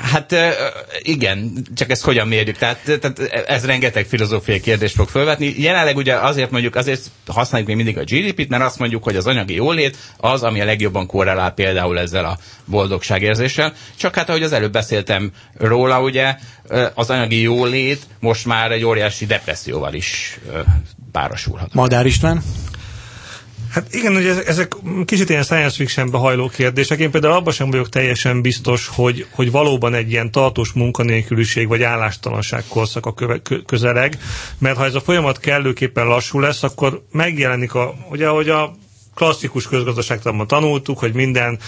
Hát 0.02 0.36
igen, 1.00 1.66
csak 1.76 1.90
ezt 1.90 2.04
hogyan 2.04 2.28
mérjük? 2.28 2.58
Tehát, 2.58 2.80
tehát 3.00 3.20
ez 3.48 3.66
rengeteg 3.66 4.06
filozófiai 4.06 4.60
kérdést 4.60 4.96
fog 4.96 5.08
felvetni. 5.10 5.54
Jelenleg 5.58 5.96
ugye 5.96 6.16
azért 6.16 6.52
mondjuk, 6.52 6.76
azért 6.76 7.02
használjuk 7.28 7.68
még 7.68 7.78
mindig 7.78 7.98
a 7.98 8.04
GDP-t, 8.04 8.50
mert 8.50 8.64
azt 8.64 8.80
mondjuk, 8.80 9.04
hogy 9.04 9.16
az 9.16 9.28
anyagi 9.28 9.54
jólét 9.56 9.98
az, 10.18 10.44
ami 10.44 10.62
a 10.62 10.66
legjobban 10.66 11.08
korrelál 11.08 11.52
például 11.52 12.00
ezzel 12.00 12.26
a 12.26 12.38
boldogságérzéssel. 12.66 13.74
Csak 13.96 14.16
hát, 14.16 14.30
ahogy 14.30 14.44
az 14.44 14.52
előbb 14.52 14.72
beszéltem 14.72 15.32
róla, 15.58 16.02
ugye 16.02 16.36
az 16.94 17.10
anyagi 17.10 17.42
jólét 17.42 18.02
most 18.20 18.46
már 18.46 18.72
egy 18.72 18.84
óriási 18.84 19.26
depresszióval 19.26 19.94
is 19.94 20.40
párosulhat. 21.12 21.74
Madár 21.74 22.06
István? 22.06 22.42
Hát 23.72 23.94
igen, 23.94 24.16
ugye 24.16 24.44
ezek 24.46 24.76
kicsit 25.06 25.30
ilyen 25.30 25.44
science 25.44 25.76
fictionbe 25.76 26.18
hajló 26.18 26.48
kérdések. 26.48 27.00
Én 27.00 27.12
például 27.12 27.34
abban 27.34 27.54
sem 27.54 27.70
vagyok 27.70 27.90
teljesen 27.90 28.42
biztos, 28.42 28.88
hogy, 28.88 29.26
hogy 29.32 29.52
valóban 29.52 29.94
egy 29.94 30.12
ilyen 30.12 30.32
tartós 30.32 30.72
munkanélküliség 30.72 31.68
vagy 31.68 31.84
állástalanság 31.84 32.64
korszaka 32.68 33.14
közeleg, 33.66 34.18
mert 34.58 34.78
ha 34.78 34.86
ez 34.86 34.96
a 34.96 35.00
folyamat 35.02 35.40
kellőképpen 35.40 36.06
lassú 36.08 36.40
lesz, 36.40 36.64
akkor 36.64 37.04
megjelenik 37.12 37.74
a, 37.74 37.94
ugye, 38.10 38.28
hogy 38.28 38.50
a 38.50 38.76
klasszikus 39.16 39.68
közgazdaságtanban 39.68 40.48
tanultuk, 40.48 41.00
hogy 41.00 41.14
minden 41.14 41.60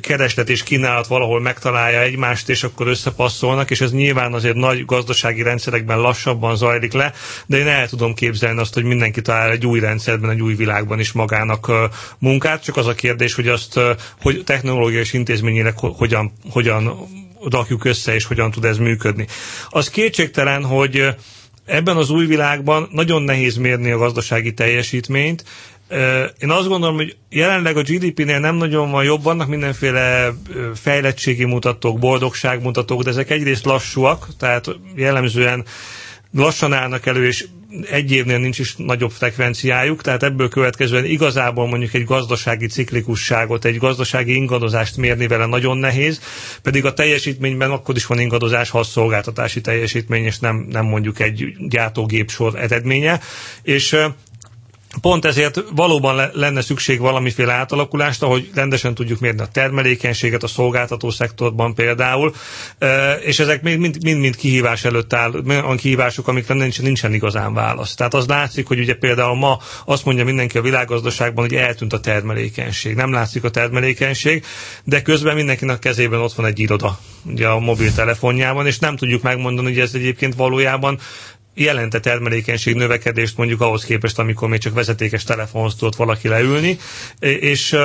kereslet 0.00 0.48
és 0.48 0.62
kínálat 0.62 1.06
valahol 1.06 1.40
megtalálja 1.40 2.00
egymást, 2.00 2.48
és 2.48 2.62
akkor 2.64 2.86
összepasszolnak, 2.86 3.70
és 3.70 3.80
ez 3.80 3.92
nyilván 3.92 4.32
azért 4.32 4.54
nagy 4.56 4.84
gazdasági 4.84 5.42
rendszerekben 5.42 5.98
lassabban 6.00 6.56
zajlik 6.56 6.92
le, 6.92 7.12
de 7.46 7.58
én 7.58 7.66
el 7.66 7.88
tudom 7.88 8.14
képzelni 8.14 8.60
azt, 8.60 8.74
hogy 8.74 8.84
mindenki 8.84 9.20
talál 9.20 9.50
egy 9.50 9.66
új 9.66 9.80
rendszerben, 9.80 10.30
egy 10.30 10.42
új 10.42 10.54
világban 10.54 10.98
is 10.98 11.12
magának 11.12 11.70
munkát, 12.18 12.62
csak 12.62 12.76
az 12.76 12.86
a 12.86 12.94
kérdés, 12.94 13.34
hogy 13.34 13.48
azt, 13.48 13.80
hogy 14.20 14.42
technológiai 14.44 15.00
és 15.00 15.12
intézményileg 15.12 15.78
hogyan, 15.78 16.32
hogyan 16.50 17.08
rakjuk 17.50 17.84
össze, 17.84 18.14
és 18.14 18.24
hogyan 18.24 18.50
tud 18.50 18.64
ez 18.64 18.76
működni. 18.78 19.26
Az 19.68 19.90
kétségtelen, 19.90 20.64
hogy 20.64 21.06
ebben 21.64 21.96
az 21.96 22.10
új 22.10 22.26
világban 22.26 22.88
nagyon 22.90 23.22
nehéz 23.22 23.56
mérni 23.56 23.90
a 23.90 23.98
gazdasági 23.98 24.52
teljesítményt, 24.54 25.44
én 26.38 26.50
azt 26.50 26.68
gondolom, 26.68 26.96
hogy 26.96 27.16
jelenleg 27.30 27.76
a 27.76 27.82
GDP-nél 27.82 28.38
nem 28.38 28.54
nagyon 28.54 28.90
van 28.90 29.04
jobb, 29.04 29.22
vannak 29.22 29.48
mindenféle 29.48 30.32
fejlettségi 30.74 31.44
mutatók, 31.44 31.98
boldogságmutatók, 31.98 33.02
de 33.02 33.10
ezek 33.10 33.30
egyrészt 33.30 33.64
lassúak, 33.64 34.26
tehát 34.38 34.66
jellemzően 34.94 35.64
lassan 36.34 36.72
állnak 36.72 37.06
elő, 37.06 37.26
és 37.26 37.46
egy 37.90 38.12
évnél 38.12 38.38
nincs 38.38 38.58
is 38.58 38.74
nagyobb 38.76 39.10
frekvenciájuk, 39.10 40.02
tehát 40.02 40.22
ebből 40.22 40.48
következően 40.48 41.04
igazából 41.04 41.68
mondjuk 41.68 41.94
egy 41.94 42.04
gazdasági 42.04 42.66
ciklikusságot, 42.66 43.64
egy 43.64 43.78
gazdasági 43.78 44.34
ingadozást 44.34 44.96
mérni 44.96 45.26
vele 45.26 45.46
nagyon 45.46 45.76
nehéz, 45.76 46.20
pedig 46.62 46.84
a 46.84 46.92
teljesítményben 46.92 47.70
akkor 47.70 47.96
is 47.96 48.06
van 48.06 48.18
ingadozás, 48.18 48.70
ha 48.70 48.78
a 48.78 48.82
szolgáltatási 48.82 49.60
teljesítmény, 49.60 50.24
és 50.24 50.38
nem, 50.38 50.66
nem 50.70 50.84
mondjuk 50.84 51.20
egy 51.20 51.54
gyártógép 51.68 52.30
sor 52.30 52.58
eredménye, 52.58 53.20
és 53.62 53.96
Pont 55.00 55.24
ezért 55.24 55.64
valóban 55.74 56.14
le, 56.14 56.30
lenne 56.32 56.60
szükség 56.60 57.00
valamiféle 57.00 57.52
átalakulást, 57.52 58.22
ahogy 58.22 58.50
rendesen 58.54 58.94
tudjuk 58.94 59.20
mérni 59.20 59.40
a 59.40 59.46
termelékenységet 59.46 60.42
a 60.42 60.46
szolgáltató 60.46 61.10
szektorban 61.10 61.74
például, 61.74 62.34
és 63.24 63.38
ezek 63.38 63.62
mind-mind 63.62 64.36
kihívás 64.36 64.84
előtt 64.84 65.12
áll, 65.12 65.32
olyan 65.48 65.76
kihívások, 65.76 66.28
amikre 66.28 66.54
nincsen, 66.54 66.84
nincsen 66.84 67.12
igazán 67.12 67.54
válasz. 67.54 67.94
Tehát 67.94 68.14
az 68.14 68.26
látszik, 68.26 68.66
hogy 68.66 68.78
ugye 68.78 68.94
például 68.94 69.36
ma 69.36 69.58
azt 69.84 70.04
mondja 70.04 70.24
mindenki 70.24 70.58
a 70.58 70.62
világgazdaságban, 70.62 71.44
hogy 71.48 71.54
eltűnt 71.56 71.92
a 71.92 72.00
termelékenység. 72.00 72.94
Nem 72.94 73.12
látszik 73.12 73.44
a 73.44 73.50
termelékenység, 73.50 74.44
de 74.84 75.02
közben 75.02 75.34
mindenkinek 75.34 75.78
kezében 75.78 76.20
ott 76.20 76.34
van 76.34 76.46
egy 76.46 76.58
iroda, 76.58 76.98
ugye 77.24 77.48
a 77.48 77.58
mobiltelefonjában, 77.58 78.66
és 78.66 78.78
nem 78.78 78.96
tudjuk 78.96 79.22
megmondani, 79.22 79.68
hogy 79.68 79.78
ez 79.78 79.94
egyébként 79.94 80.34
valójában 80.34 80.98
jelente 81.54 82.00
termelékenység 82.00 82.74
növekedést 82.74 83.36
mondjuk 83.36 83.60
ahhoz 83.60 83.84
képest, 83.84 84.18
amikor 84.18 84.48
még 84.48 84.60
csak 84.60 84.74
vezetékes 84.74 85.24
telefonhoz 85.24 85.74
tudott 85.74 85.96
valaki 85.96 86.28
leülni, 86.28 86.78
és, 87.20 87.76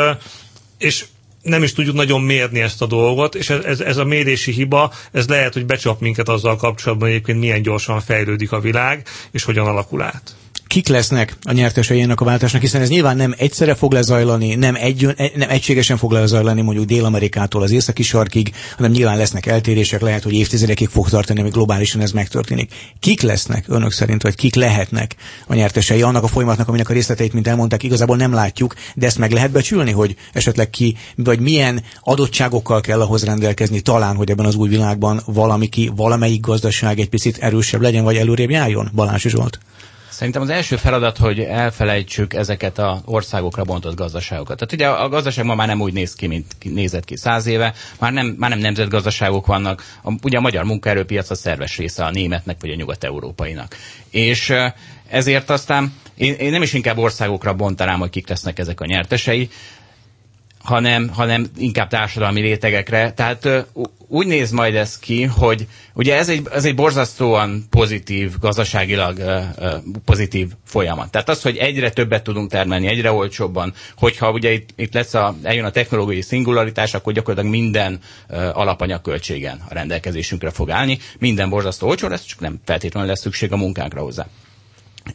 és 0.77 1.05
nem 1.41 1.63
is 1.63 1.73
tudjuk 1.73 1.95
nagyon 1.95 2.21
mérni 2.21 2.59
ezt 2.61 2.81
a 2.81 2.85
dolgot, 2.85 3.35
és 3.35 3.49
ez, 3.49 3.79
ez 3.79 3.97
a 3.97 4.03
mérési 4.03 4.51
hiba, 4.51 4.91
ez 5.11 5.27
lehet, 5.27 5.53
hogy 5.53 5.65
becsap 5.65 5.99
minket 6.01 6.29
azzal 6.29 6.55
kapcsolatban 6.55 7.09
egyébként 7.09 7.39
milyen 7.39 7.61
gyorsan 7.61 7.99
fejlődik 8.01 8.51
a 8.51 8.59
világ, 8.59 9.07
és 9.31 9.43
hogyan 9.43 9.67
alakul 9.67 10.01
át 10.01 10.35
kik 10.67 10.87
lesznek 10.87 11.37
a 11.41 11.51
nyertesei 11.51 12.01
ennek 12.01 12.21
a 12.21 12.25
váltásnak, 12.25 12.61
hiszen 12.61 12.81
ez 12.81 12.89
nyilván 12.89 13.15
nem 13.17 13.33
egyszerre 13.37 13.75
fog 13.75 13.91
lezajlani, 13.91 14.55
nem, 14.55 14.75
egy, 14.75 15.15
nem 15.35 15.49
egységesen 15.49 15.97
fog 15.97 16.11
lezajlani 16.11 16.61
mondjuk 16.61 16.85
Dél-Amerikától 16.85 17.61
az 17.61 17.71
északi 17.71 18.03
sarkig, 18.03 18.51
hanem 18.75 18.91
nyilván 18.91 19.17
lesznek 19.17 19.45
eltérések, 19.45 20.01
lehet, 20.01 20.23
hogy 20.23 20.33
évtizedekig 20.33 20.87
fog 20.87 21.09
tartani, 21.09 21.39
amíg 21.39 21.51
globálisan 21.51 22.01
ez 22.01 22.11
megtörténik. 22.11 22.73
Kik 22.99 23.21
lesznek 23.21 23.65
önök 23.67 23.91
szerint, 23.91 24.21
vagy 24.21 24.35
kik 24.35 24.55
lehetnek 24.55 25.15
a 25.47 25.53
nyertesei 25.53 26.01
annak 26.01 26.23
a 26.23 26.27
folyamatnak, 26.27 26.67
aminek 26.67 26.89
a 26.89 26.93
részleteit, 26.93 27.33
mint 27.33 27.47
elmondták, 27.47 27.83
igazából 27.83 28.17
nem 28.17 28.33
látjuk, 28.33 28.73
de 28.95 29.05
ezt 29.05 29.17
meg 29.17 29.31
lehet 29.31 29.51
becsülni, 29.51 29.91
hogy 29.91 30.15
esetleg 30.33 30.69
ki, 30.69 30.97
vagy 31.15 31.39
milyen 31.39 31.83
adottságokkal 32.01 32.81
kell 32.81 33.01
ahhoz 33.01 33.23
rendelkezni, 33.23 33.79
talán, 33.81 34.15
hogy 34.15 34.29
ebben 34.29 34.45
az 34.45 34.55
új 34.55 34.69
világban 34.69 35.21
valami 35.25 35.67
ki, 35.67 35.91
valamelyik 35.95 36.41
gazdaság 36.41 36.99
egy 36.99 37.09
picit 37.09 37.37
erősebb 37.37 37.81
legyen, 37.81 38.03
vagy 38.03 38.15
előrébb 38.15 38.49
járjon? 38.49 38.91
Balázs 38.93 39.25
Zsolt. 39.27 39.59
Szerintem 40.17 40.41
az 40.41 40.49
első 40.49 40.75
feladat, 40.75 41.17
hogy 41.17 41.39
elfelejtsük 41.39 42.33
ezeket 42.33 42.77
az 42.77 42.99
országokra 43.05 43.63
bontott 43.63 43.95
gazdaságokat. 43.95 44.57
Tehát 44.57 44.73
ugye 44.73 44.87
a 45.03 45.09
gazdaság 45.09 45.45
ma 45.45 45.55
már 45.55 45.67
nem 45.67 45.81
úgy 45.81 45.93
néz 45.93 46.15
ki, 46.15 46.27
mint 46.27 46.45
nézett 46.63 47.05
ki 47.05 47.15
száz 47.15 47.45
éve, 47.45 47.73
már 47.99 48.13
nem, 48.13 48.25
már 48.37 48.49
nem 48.49 48.59
nemzetgazdaságok 48.59 49.45
vannak. 49.45 49.83
A, 50.03 50.11
ugye 50.23 50.37
a 50.37 50.41
magyar 50.41 50.63
munkaerőpiac 50.63 51.29
a 51.29 51.35
szerves 51.35 51.77
része 51.77 52.03
a 52.05 52.11
németnek 52.11 52.57
vagy 52.61 52.69
a 52.69 52.75
nyugat-európainak. 52.75 53.75
És 54.09 54.53
ezért 55.09 55.49
aztán 55.49 55.93
én, 56.15 56.33
én 56.33 56.51
nem 56.51 56.61
is 56.61 56.73
inkább 56.73 56.97
országokra 56.97 57.53
bontanám, 57.53 57.99
hogy 57.99 58.09
kik 58.09 58.27
lesznek 58.27 58.59
ezek 58.59 58.81
a 58.81 58.85
nyertesei, 58.85 59.49
hanem, 60.67 61.09
hanem 61.09 61.47
inkább 61.57 61.89
társadalmi 61.89 62.41
rétegekre. 62.41 63.11
Tehát 63.11 63.67
úgy 64.07 64.27
néz 64.27 64.51
majd 64.51 64.75
ez 64.75 64.99
ki, 64.99 65.23
hogy 65.23 65.67
ugye 65.93 66.17
ez 66.17 66.29
egy, 66.29 66.47
ez 66.53 66.65
egy 66.65 66.75
borzasztóan 66.75 67.65
pozitív, 67.69 68.39
gazdaságilag 68.39 69.21
pozitív 70.05 70.47
folyamat. 70.65 71.11
Tehát 71.11 71.29
az, 71.29 71.41
hogy 71.41 71.57
egyre 71.57 71.89
többet 71.89 72.23
tudunk 72.23 72.49
termelni, 72.49 72.87
egyre 72.87 73.11
olcsóbban, 73.11 73.73
hogyha 73.97 74.31
ugye 74.31 74.51
itt, 74.51 74.69
itt 74.75 74.93
lesz 74.93 75.13
a, 75.13 75.35
eljön 75.43 75.65
a 75.65 75.71
technológiai 75.71 76.21
szingularitás, 76.21 76.93
akkor 76.93 77.13
gyakorlatilag 77.13 77.55
minden 77.55 77.99
alapanyag 78.53 79.01
költségen 79.01 79.61
a 79.69 79.73
rendelkezésünkre 79.73 80.49
fog 80.49 80.69
állni. 80.69 80.99
Minden 81.19 81.49
borzasztó 81.49 81.87
olcsó 81.87 82.07
lesz, 82.07 82.25
csak 82.25 82.39
nem 82.39 82.59
feltétlenül 82.65 83.09
lesz 83.09 83.21
szükség 83.21 83.51
a 83.51 83.57
munkánkra 83.57 84.01
hozzá. 84.01 84.27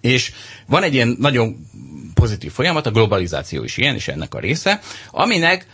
És 0.01 0.33
van 0.67 0.83
egy 0.83 0.95
ilyen 0.95 1.17
nagyon 1.19 1.67
pozitív 2.15 2.53
folyamat, 2.53 2.87
a 2.87 2.91
globalizáció 2.91 3.63
is 3.65 3.77
ilyen, 3.77 3.95
és 3.95 4.09
ennek 4.09 4.35
a 4.35 4.39
része, 4.41 4.81
aminek 5.11 5.67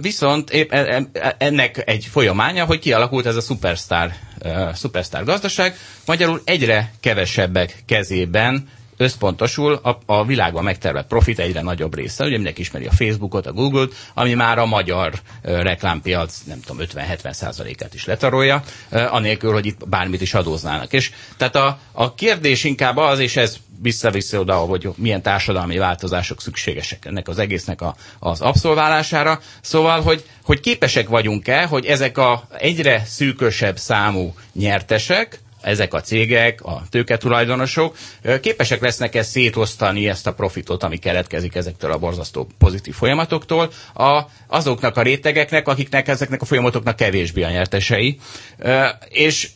Viszont 0.00 0.50
épp 0.50 0.72
e, 0.72 1.06
e, 1.12 1.34
ennek 1.38 1.82
egy 1.86 2.04
folyamánya, 2.10 2.64
hogy 2.64 2.78
kialakult 2.78 3.26
ez 3.26 3.36
a 3.36 3.40
superstar, 3.40 4.12
superstar 4.74 5.24
gazdaság, 5.24 5.76
magyarul 6.06 6.40
egyre 6.44 6.92
kevesebbek 7.00 7.82
kezében 7.86 8.68
összpontosul 8.96 9.72
a, 9.82 9.98
a 10.06 10.24
világban 10.24 10.64
megtervett 10.64 11.06
profit 11.06 11.38
egyre 11.38 11.60
nagyobb 11.60 11.94
része. 11.94 12.24
Ugye 12.24 12.34
mindenki 12.34 12.60
ismeri 12.60 12.86
a 12.86 12.90
Facebookot, 12.92 13.46
a 13.46 13.52
Google-t, 13.52 13.94
ami 14.14 14.34
már 14.34 14.58
a 14.58 14.66
magyar 14.66 15.12
uh, 15.44 15.60
reklámpiac, 15.62 16.40
nem 16.46 16.60
tudom, 16.60 16.86
50-70 16.94 17.32
százalékát 17.32 17.94
is 17.94 18.04
letarolja, 18.04 18.62
anélkül, 18.90 19.52
hogy 19.52 19.66
itt 19.66 19.88
bármit 19.88 20.20
is 20.20 20.34
adóznának. 20.34 20.92
És 20.92 21.10
tehát 21.36 21.56
a, 21.56 21.78
a 21.92 22.14
kérdés 22.14 22.64
inkább 22.64 22.96
az, 22.96 23.18
és 23.18 23.36
ez 23.36 23.56
visszaviszi 23.82 24.36
oda, 24.36 24.54
hogy 24.56 24.88
milyen 24.96 25.22
társadalmi 25.22 25.78
változások 25.78 26.40
szükségesek 26.40 27.04
ennek 27.04 27.28
az 27.28 27.38
egésznek 27.38 27.80
a, 27.80 27.94
az 28.18 28.40
abszolválására. 28.40 29.40
Szóval, 29.60 30.00
hogy, 30.00 30.24
hogy 30.44 30.60
képesek 30.60 31.08
vagyunk-e, 31.08 31.64
hogy 31.64 31.86
ezek 31.86 32.18
a 32.18 32.44
egyre 32.58 33.02
szűkösebb 33.04 33.76
számú 33.78 34.34
nyertesek, 34.52 35.40
ezek 35.62 35.94
a 35.94 36.00
cégek, 36.00 36.64
a 36.64 36.82
tőketulajdonosok 36.90 37.96
képesek 38.40 38.80
lesznek 38.80 39.14
ezt 39.14 39.30
szétosztani, 39.30 40.08
ezt 40.08 40.26
a 40.26 40.32
profitot, 40.34 40.82
ami 40.82 40.96
keletkezik 40.96 41.54
ezektől 41.54 41.92
a 41.92 41.98
borzasztó 41.98 42.46
pozitív 42.58 42.94
folyamatoktól, 42.94 43.70
a, 43.94 44.22
azoknak 44.46 44.96
a 44.96 45.02
rétegeknek, 45.02 45.68
akiknek 45.68 46.08
ezeknek 46.08 46.42
a 46.42 46.44
folyamatoknak 46.44 46.96
kevésbé 46.96 47.42
a 47.42 47.50
nyertesei. 47.50 48.18
És 49.08 49.48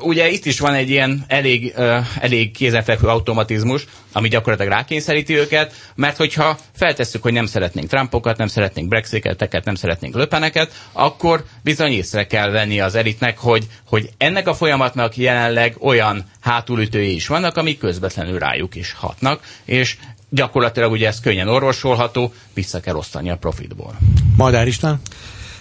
ugye 0.00 0.28
itt 0.30 0.44
is 0.46 0.60
van 0.60 0.74
egy 0.74 0.90
ilyen 0.90 1.24
elég, 1.28 1.74
elég 2.20 2.50
kézenfekvő 2.50 3.08
automatizmus, 3.08 3.86
ami 4.12 4.28
gyakorlatilag 4.28 4.72
rákényszeríti 4.72 5.34
őket, 5.36 5.74
mert 5.94 6.16
hogyha 6.16 6.58
feltesszük, 6.76 7.22
hogy 7.22 7.32
nem 7.32 7.46
szeretnénk 7.46 7.88
Trumpokat, 7.88 8.36
nem 8.36 8.46
szeretnénk 8.46 8.88
Brexiteket, 8.88 9.64
nem 9.64 9.74
szeretnénk 9.74 10.14
löpeneket, 10.14 10.72
akkor 10.92 11.44
bizony 11.62 11.92
észre 11.92 12.26
kell 12.26 12.50
venni 12.50 12.80
az 12.80 12.94
elitnek, 12.94 13.38
hogy, 13.38 13.66
hogy 13.88 14.10
ennek 14.18 14.48
a 14.48 14.54
folyamatnak 14.54 15.16
jelenleg 15.16 15.76
olyan 15.80 16.24
hátulütői 16.40 17.14
is 17.14 17.26
vannak, 17.26 17.56
amik 17.56 17.78
közvetlenül 17.78 18.38
rájuk 18.38 18.74
is 18.74 18.92
hatnak, 18.92 19.42
és 19.64 19.96
gyakorlatilag 20.28 20.92
ugye 20.92 21.06
ez 21.06 21.20
könnyen 21.20 21.48
orvosolható, 21.48 22.32
vissza 22.54 22.80
kell 22.80 22.94
osztani 22.94 23.30
a 23.30 23.36
profitból. 23.36 23.96
Madár 24.36 24.66
István? 24.66 25.00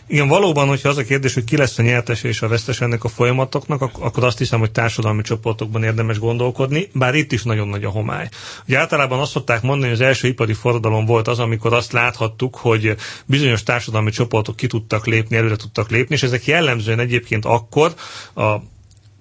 Igen, 0.07 0.27
valóban, 0.27 0.67
hogyha 0.67 0.89
az 0.89 0.97
a 0.97 1.03
kérdés, 1.03 1.33
hogy 1.33 1.43
ki 1.43 1.57
lesz 1.57 1.77
a 1.77 1.81
nyertes 1.81 2.23
és 2.23 2.41
a 2.41 2.47
vesztes 2.47 2.81
ennek 2.81 3.03
a 3.03 3.07
folyamatoknak, 3.07 3.81
akkor 3.81 4.23
azt 4.23 4.37
hiszem, 4.37 4.59
hogy 4.59 4.71
társadalmi 4.71 5.21
csoportokban 5.21 5.83
érdemes 5.83 6.19
gondolkodni, 6.19 6.89
bár 6.93 7.15
itt 7.15 7.31
is 7.31 7.43
nagyon 7.43 7.67
nagy 7.67 7.83
a 7.83 7.89
homály. 7.89 8.29
Ugye 8.67 8.77
általában 8.77 9.19
azt 9.19 9.31
szokták 9.31 9.61
mondani, 9.61 9.91
hogy 9.91 10.01
az 10.01 10.07
első 10.07 10.27
ipari 10.27 10.53
forradalom 10.53 11.05
volt 11.05 11.27
az, 11.27 11.39
amikor 11.39 11.73
azt 11.73 11.91
láthattuk, 11.91 12.55
hogy 12.55 12.95
bizonyos 13.25 13.63
társadalmi 13.63 14.11
csoportok 14.11 14.55
ki 14.55 14.67
tudtak 14.67 15.05
lépni, 15.05 15.35
előre 15.35 15.55
tudtak 15.55 15.89
lépni, 15.89 16.15
és 16.15 16.23
ezek 16.23 16.45
jellemzően 16.45 16.99
egyébként 16.99 17.45
akkor 17.45 17.93
a 18.35 18.57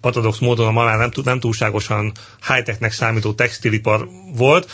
paradox 0.00 0.38
módon 0.38 0.66
a 0.66 0.72
már 0.72 0.98
nem, 0.98 1.10
nem 1.24 1.40
túlságosan 1.40 2.12
high-technek 2.48 2.92
számító 2.92 3.32
textilipar 3.32 4.08
volt. 4.36 4.70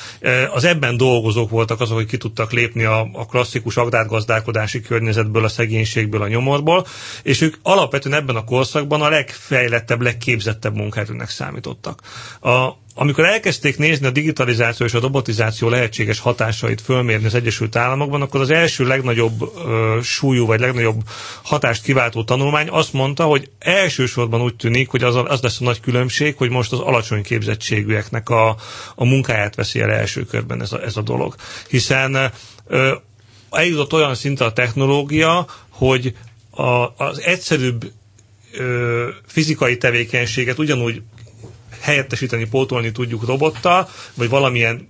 Az 0.53 0.65
ebben 0.65 0.97
dolgozók 0.97 1.51
voltak 1.51 1.81
azok, 1.81 1.97
hogy 1.97 2.07
ki 2.07 2.17
tudtak 2.17 2.53
lépni 2.53 2.85
a, 2.85 3.09
a 3.12 3.27
klasszikus 3.27 3.77
agrárgazdálkodási 3.77 4.81
környezetből, 4.81 5.45
a 5.45 5.49
szegénységből, 5.49 6.23
a 6.23 6.29
nyomorból, 6.29 6.87
és 7.23 7.41
ők 7.41 7.57
alapvetően 7.62 8.19
ebben 8.21 8.37
a 8.37 8.45
korszakban 8.45 9.03
a 9.03 9.09
legfejlettebb, 9.09 10.01
legképzettebb 10.01 10.75
munkaerőnek 10.75 11.29
számítottak. 11.29 12.01
A, 12.41 12.85
amikor 12.99 13.25
elkezdték 13.25 13.79
nézni 13.79 14.07
a 14.07 14.11
digitalizáció 14.11 14.87
és 14.87 14.95
a 14.95 15.01
robotizáció 15.01 15.69
lehetséges 15.69 16.19
hatásait 16.19 16.81
fölmérni 16.81 17.27
az 17.27 17.35
Egyesült 17.35 17.77
Államokban, 17.77 18.23
akkor 18.23 18.41
az 18.41 18.51
első 18.51 18.85
legnagyobb 18.87 19.53
ö, 19.67 19.99
súlyú 20.03 20.47
vagy 20.47 20.61
legnagyobb 20.61 21.01
hatást 21.43 21.83
kiváltó 21.83 22.25
tanulmány 22.25 22.69
azt 22.71 22.93
mondta, 22.93 23.25
hogy 23.25 23.51
elsősorban 23.59 24.43
úgy 24.43 24.57
tűnik, 24.57 24.89
hogy 24.89 25.03
az, 25.03 25.17
az 25.27 25.41
lesz 25.41 25.61
a 25.61 25.65
nagy 25.65 25.81
különbség, 25.81 26.37
hogy 26.37 26.51
most 26.51 26.73
az 26.73 26.79
alacsony 26.79 27.23
képzettségűeknek 27.23 28.29
a, 28.29 28.49
a 28.95 29.05
munkáját 29.05 29.55
veszi 29.55 29.81
el 29.81 29.91
első 29.93 30.25
körben 30.25 30.61
ez 30.63 30.73
a, 30.73 30.83
ez 30.83 30.97
a 30.97 31.03
dolog. 31.03 31.35
Hiszen 31.69 32.33
ö, 32.67 32.95
eljutott 33.51 33.93
olyan 33.93 34.15
szinte 34.15 34.45
a 34.45 34.53
technológia, 34.53 35.47
hogy 35.69 36.15
a, 36.51 37.05
az 37.05 37.21
egyszerűbb 37.21 37.93
fizikai 39.27 39.77
tevékenységet 39.77 40.59
ugyanúgy 40.59 41.03
helyettesíteni, 41.81 42.45
pótolni 42.45 42.93
tudjuk 42.93 43.27
robottal, 43.27 43.89
vagy 44.15 44.29
valamilyen 44.29 44.89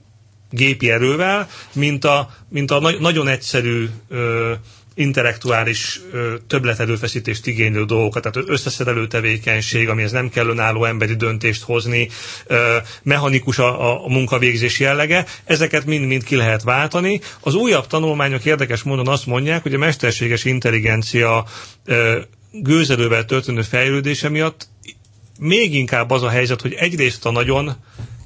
gépi 0.51 0.91
erővel, 0.91 1.49
mint 1.73 2.05
a, 2.05 2.31
mint 2.49 2.71
a 2.71 2.81
na- 2.81 2.99
nagyon 3.01 3.29
egyszerű 3.29 3.89
ö, 4.09 4.53
intellektuális 4.95 6.01
ö, 6.13 6.35
többleterőfeszítést 6.47 7.47
igénylő 7.47 7.85
dolgokat, 7.85 8.23
tehát 8.23 8.49
összeszerelő 8.49 9.07
tevékenység, 9.07 9.89
amihez 9.89 10.13
nem 10.13 10.29
kell 10.29 10.47
önálló 10.47 10.85
emberi 10.85 11.15
döntést 11.15 11.63
hozni, 11.63 12.09
ö, 12.47 12.77
mechanikus 13.03 13.59
a, 13.59 14.05
a 14.05 14.09
munkavégzés 14.09 14.81
jellege, 14.81 15.27
ezeket 15.45 15.85
mind-mind 15.85 16.25
ki 16.25 16.37
lehet 16.37 16.63
váltani. 16.63 17.21
Az 17.41 17.55
újabb 17.55 17.87
tanulmányok 17.87 18.45
érdekes 18.45 18.83
módon 18.83 19.09
azt 19.09 19.27
mondják, 19.27 19.63
hogy 19.63 19.75
a 19.75 19.79
mesterséges 19.79 20.45
intelligencia 20.45 21.45
ö, 21.85 22.19
gőzerővel 22.53 23.25
történő 23.25 23.63
fejlődése 23.63 24.29
miatt 24.29 24.69
még 25.39 25.75
inkább 25.75 26.11
az 26.11 26.23
a 26.23 26.29
helyzet, 26.29 26.61
hogy 26.61 26.73
egyrészt 26.73 27.27
a 27.27 27.31
nagyon 27.31 27.73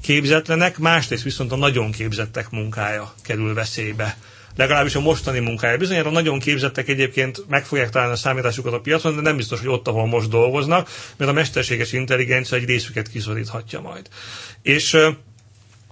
képzetlenek, 0.03 0.79
másrészt 0.79 1.23
viszont 1.23 1.53
a 1.53 1.57
nagyon 1.57 1.91
képzettek 1.91 2.51
munkája 2.51 3.15
kerül 3.23 3.55
veszélybe. 3.55 4.17
Legalábbis 4.57 4.95
a 4.95 5.01
mostani 5.01 5.39
munkája. 5.39 5.77
Bizonyára 5.77 6.09
a 6.09 6.13
nagyon 6.13 6.39
képzettek 6.39 6.89
egyébként 6.89 7.45
meg 7.49 7.65
fogják 7.67 7.91
találni 7.91 8.13
a 8.13 8.17
számításukat 8.17 8.73
a 8.73 8.81
piacon, 8.81 9.15
de 9.15 9.21
nem 9.21 9.37
biztos, 9.37 9.59
hogy 9.59 9.69
ott, 9.69 9.89
ahol 9.89 10.07
most 10.07 10.29
dolgoznak, 10.29 10.89
mert 11.17 11.31
a 11.31 11.35
mesterséges 11.35 11.93
intelligencia 11.93 12.57
egy 12.57 12.65
részüket 12.65 13.09
kiszoríthatja 13.09 13.81
majd. 13.81 14.09
És 14.63 14.97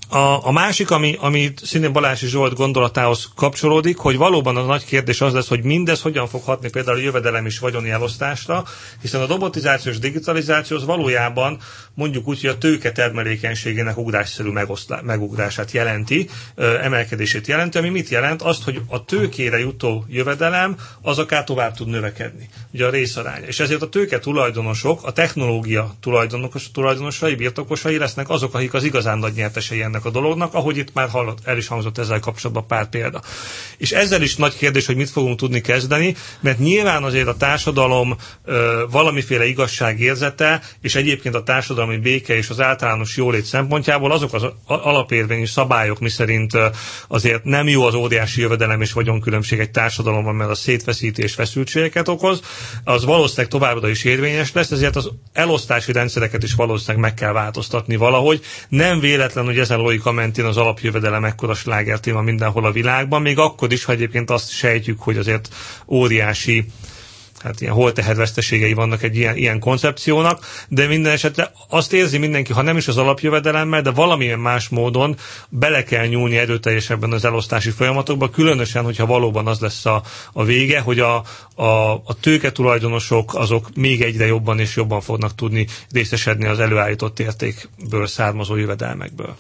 a, 0.08 0.46
a 0.46 0.52
másik, 0.52 0.90
ami, 0.90 1.16
ami 1.20 1.52
szintén 1.62 1.92
Balási 1.92 2.26
Zsolt 2.26 2.54
gondolatához 2.54 3.28
kapcsolódik, 3.36 3.96
hogy 3.96 4.16
valóban 4.16 4.56
a 4.56 4.62
nagy 4.62 4.84
kérdés 4.84 5.20
az 5.20 5.32
lesz, 5.32 5.48
hogy 5.48 5.62
mindez 5.62 6.00
hogyan 6.00 6.28
fog 6.28 6.42
hatni 6.42 6.70
például 6.70 6.96
a 6.96 7.00
jövedelem 7.00 7.46
és 7.46 7.58
vagyoni 7.58 7.90
elosztásra, 7.90 8.64
hiszen 9.00 9.20
a 9.20 9.26
robotizáció 9.26 9.92
és 9.92 9.98
digitalizáció 9.98 10.76
az 10.76 10.84
valójában 10.84 11.58
mondjuk 11.94 12.28
úgy, 12.28 12.40
hogy 12.40 12.50
a 12.50 12.58
tőke 12.58 12.92
termelékenységének 12.92 13.98
ugrásszerű 13.98 14.48
megoszlá, 14.48 15.00
megugrását 15.00 15.70
jelenti, 15.72 16.28
emelkedését 16.56 17.46
jelenti, 17.46 17.78
ami 17.78 17.88
mit 17.88 18.08
jelent? 18.08 18.42
Azt, 18.42 18.64
hogy 18.64 18.80
a 18.86 19.04
tőkére 19.04 19.58
jutó 19.58 20.04
jövedelem 20.08 20.76
az 21.02 21.18
akár 21.18 21.44
tovább 21.44 21.74
tud 21.74 21.88
növekedni, 21.88 22.48
ugye 22.72 22.86
a 22.86 22.90
részaránya. 22.90 23.46
És 23.46 23.60
ezért 23.60 23.82
a 23.82 23.88
tőke 23.88 24.18
tulajdonosok, 24.18 25.04
a 25.04 25.12
technológia 25.12 25.94
tulajdonos, 26.00 26.70
tulajdonosai, 26.70 27.34
birtokosai 27.34 27.98
lesznek 27.98 28.28
azok, 28.28 28.54
akik 28.54 28.74
az 28.74 28.84
igazán 28.84 29.18
nagy 29.18 29.32
nyertesei 29.34 29.82
ennek 29.82 29.97
a 30.04 30.10
dolognak, 30.10 30.54
ahogy 30.54 30.76
itt 30.76 30.92
már 30.94 31.08
hallott, 31.08 31.38
el 31.44 31.56
is 31.56 31.66
hangzott 31.66 31.98
ezzel 31.98 32.20
kapcsolatban 32.20 32.66
pár 32.66 32.88
példa. 32.88 33.22
És 33.76 33.92
ezzel 33.92 34.22
is 34.22 34.36
nagy 34.36 34.56
kérdés, 34.56 34.86
hogy 34.86 34.96
mit 34.96 35.10
fogunk 35.10 35.38
tudni 35.38 35.60
kezdeni, 35.60 36.14
mert 36.40 36.58
nyilván 36.58 37.02
azért 37.02 37.26
a 37.28 37.36
társadalom 37.36 38.16
ö, 38.44 38.84
valamiféle 38.90 39.46
igazságérzete, 39.46 40.60
és 40.80 40.94
egyébként 40.94 41.34
a 41.34 41.42
társadalmi 41.42 41.96
béke 41.96 42.36
és 42.36 42.48
az 42.48 42.60
általános 42.60 43.16
jólét 43.16 43.44
szempontjából 43.44 44.12
azok 44.12 44.34
az 44.34 44.46
alapérvényű 44.66 45.46
szabályok, 45.46 45.98
miszerint 45.98 46.52
azért 47.08 47.44
nem 47.44 47.68
jó 47.68 47.82
az 47.82 47.94
óriási 47.94 48.40
jövedelem 48.40 48.80
és 48.80 48.92
vagyonkülönbség 48.92 49.58
egy 49.58 49.70
társadalomban, 49.70 50.34
mert 50.34 50.50
a 50.50 50.54
szétveszítés 50.54 51.34
feszültségeket 51.34 52.08
okoz, 52.08 52.40
az 52.84 53.04
valószínűleg 53.04 53.50
továbbra 53.50 53.88
is 53.88 54.04
érvényes 54.04 54.52
lesz, 54.52 54.70
ezért 54.70 54.96
az 54.96 55.10
elosztási 55.32 55.92
rendszereket 55.92 56.42
is 56.42 56.54
valószínűleg 56.54 57.00
meg 57.02 57.14
kell 57.14 57.32
változtatni 57.32 57.96
valahogy. 57.96 58.40
Nem 58.68 59.00
véletlen, 59.00 59.44
hogy 59.44 59.58
ezen 59.58 59.80
logika 59.88 60.12
mentén 60.12 60.44
az 60.44 60.56
alapjövedelem 60.56 61.24
ekkora 61.24 61.54
slágertéma 61.54 62.20
mindenhol 62.20 62.64
a 62.64 62.72
világban, 62.72 63.22
még 63.22 63.38
akkor 63.38 63.72
is, 63.72 63.84
ha 63.84 63.92
egyébként 63.92 64.30
azt 64.30 64.50
sejtjük, 64.50 65.00
hogy 65.00 65.16
azért 65.16 65.48
óriási 65.86 66.64
hát 67.42 67.60
ilyen 67.60 67.72
holteherveszteségei 67.74 68.72
vannak 68.72 69.02
egy 69.02 69.16
ilyen, 69.16 69.36
ilyen 69.36 69.58
koncepciónak, 69.60 70.46
de 70.68 70.86
minden 70.86 71.12
esetre 71.12 71.52
azt 71.68 71.92
érzi 71.92 72.18
mindenki, 72.18 72.52
ha 72.52 72.62
nem 72.62 72.76
is 72.76 72.88
az 72.88 72.96
alapjövedelemmel, 72.96 73.82
de 73.82 73.90
valamilyen 73.90 74.38
más 74.38 74.68
módon 74.68 75.16
bele 75.48 75.84
kell 75.84 76.06
nyúlni 76.06 76.36
erőteljesebben 76.36 77.12
az 77.12 77.24
elosztási 77.24 77.70
folyamatokba, 77.70 78.30
különösen, 78.30 78.84
hogyha 78.84 79.06
valóban 79.06 79.46
az 79.46 79.60
lesz 79.60 79.86
a, 79.86 80.02
a 80.32 80.44
vége, 80.44 80.80
hogy 80.80 80.98
a, 81.00 81.22
a, 81.54 81.92
a 81.92 82.16
tőke 82.20 82.52
tulajdonosok 82.52 83.34
azok 83.34 83.68
még 83.74 84.02
egyre 84.02 84.26
jobban 84.26 84.58
és 84.58 84.76
jobban 84.76 85.00
fognak 85.00 85.34
tudni 85.34 85.66
részesedni 85.92 86.46
az 86.46 86.60
előállított 86.60 87.18
értékből 87.20 88.06
származó 88.06 88.56
jövedelmekből. 88.56 89.36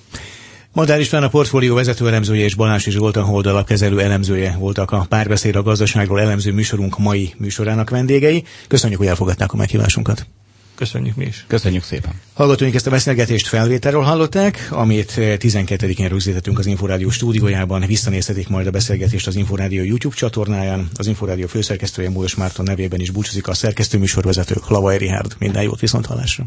Madár 0.78 1.00
István 1.00 1.22
a 1.22 1.28
portfólió 1.28 1.74
vezető 1.74 2.06
elemzője 2.06 2.44
és 2.44 2.54
Balási 2.54 2.90
Zsolt 2.90 3.16
a 3.16 3.22
Hold 3.22 3.46
alapkezelő 3.46 4.00
elemzője 4.00 4.56
voltak 4.58 4.90
a 4.90 5.06
párbeszéd 5.08 5.56
a 5.56 5.62
gazdaságról 5.62 6.20
elemző 6.20 6.52
műsorunk 6.52 6.98
mai 6.98 7.34
műsorának 7.38 7.90
vendégei. 7.90 8.44
Köszönjük, 8.68 8.98
hogy 8.98 9.08
elfogadták 9.08 9.52
a 9.52 9.56
meghívásunkat. 9.56 10.26
Köszönjük 10.74 11.16
mi 11.16 11.24
is. 11.24 11.44
Köszönjük 11.48 11.82
szépen. 11.82 12.12
Hallgatóink 12.32 12.74
ezt 12.74 12.86
a 12.86 12.90
beszélgetést 12.90 13.46
felvételről 13.46 14.02
hallották, 14.02 14.68
amit 14.70 15.12
12-én 15.16 16.08
rögzítettünk 16.08 16.58
az 16.58 16.66
Inforádió 16.66 17.10
stúdiójában. 17.10 17.86
Visszanézhetik 17.86 18.48
majd 18.48 18.66
a 18.66 18.70
beszélgetést 18.70 19.26
az 19.26 19.36
Inforádió 19.36 19.82
YouTube 19.82 20.14
csatornáján. 20.14 20.88
Az 20.94 21.06
Inforádió 21.06 21.46
főszerkesztője 21.46 22.10
Módos 22.10 22.34
Márton 22.34 22.64
nevében 22.64 23.00
is 23.00 23.10
búcsúzik 23.10 23.48
a 23.48 23.54
szerkesztőműsorvezető 23.54 24.54
Lavai 24.68 24.96
Rihárd. 24.96 25.34
Minden 25.38 25.62
jót 25.62 25.80
viszont 25.80 26.06
hallásra. 26.06 26.46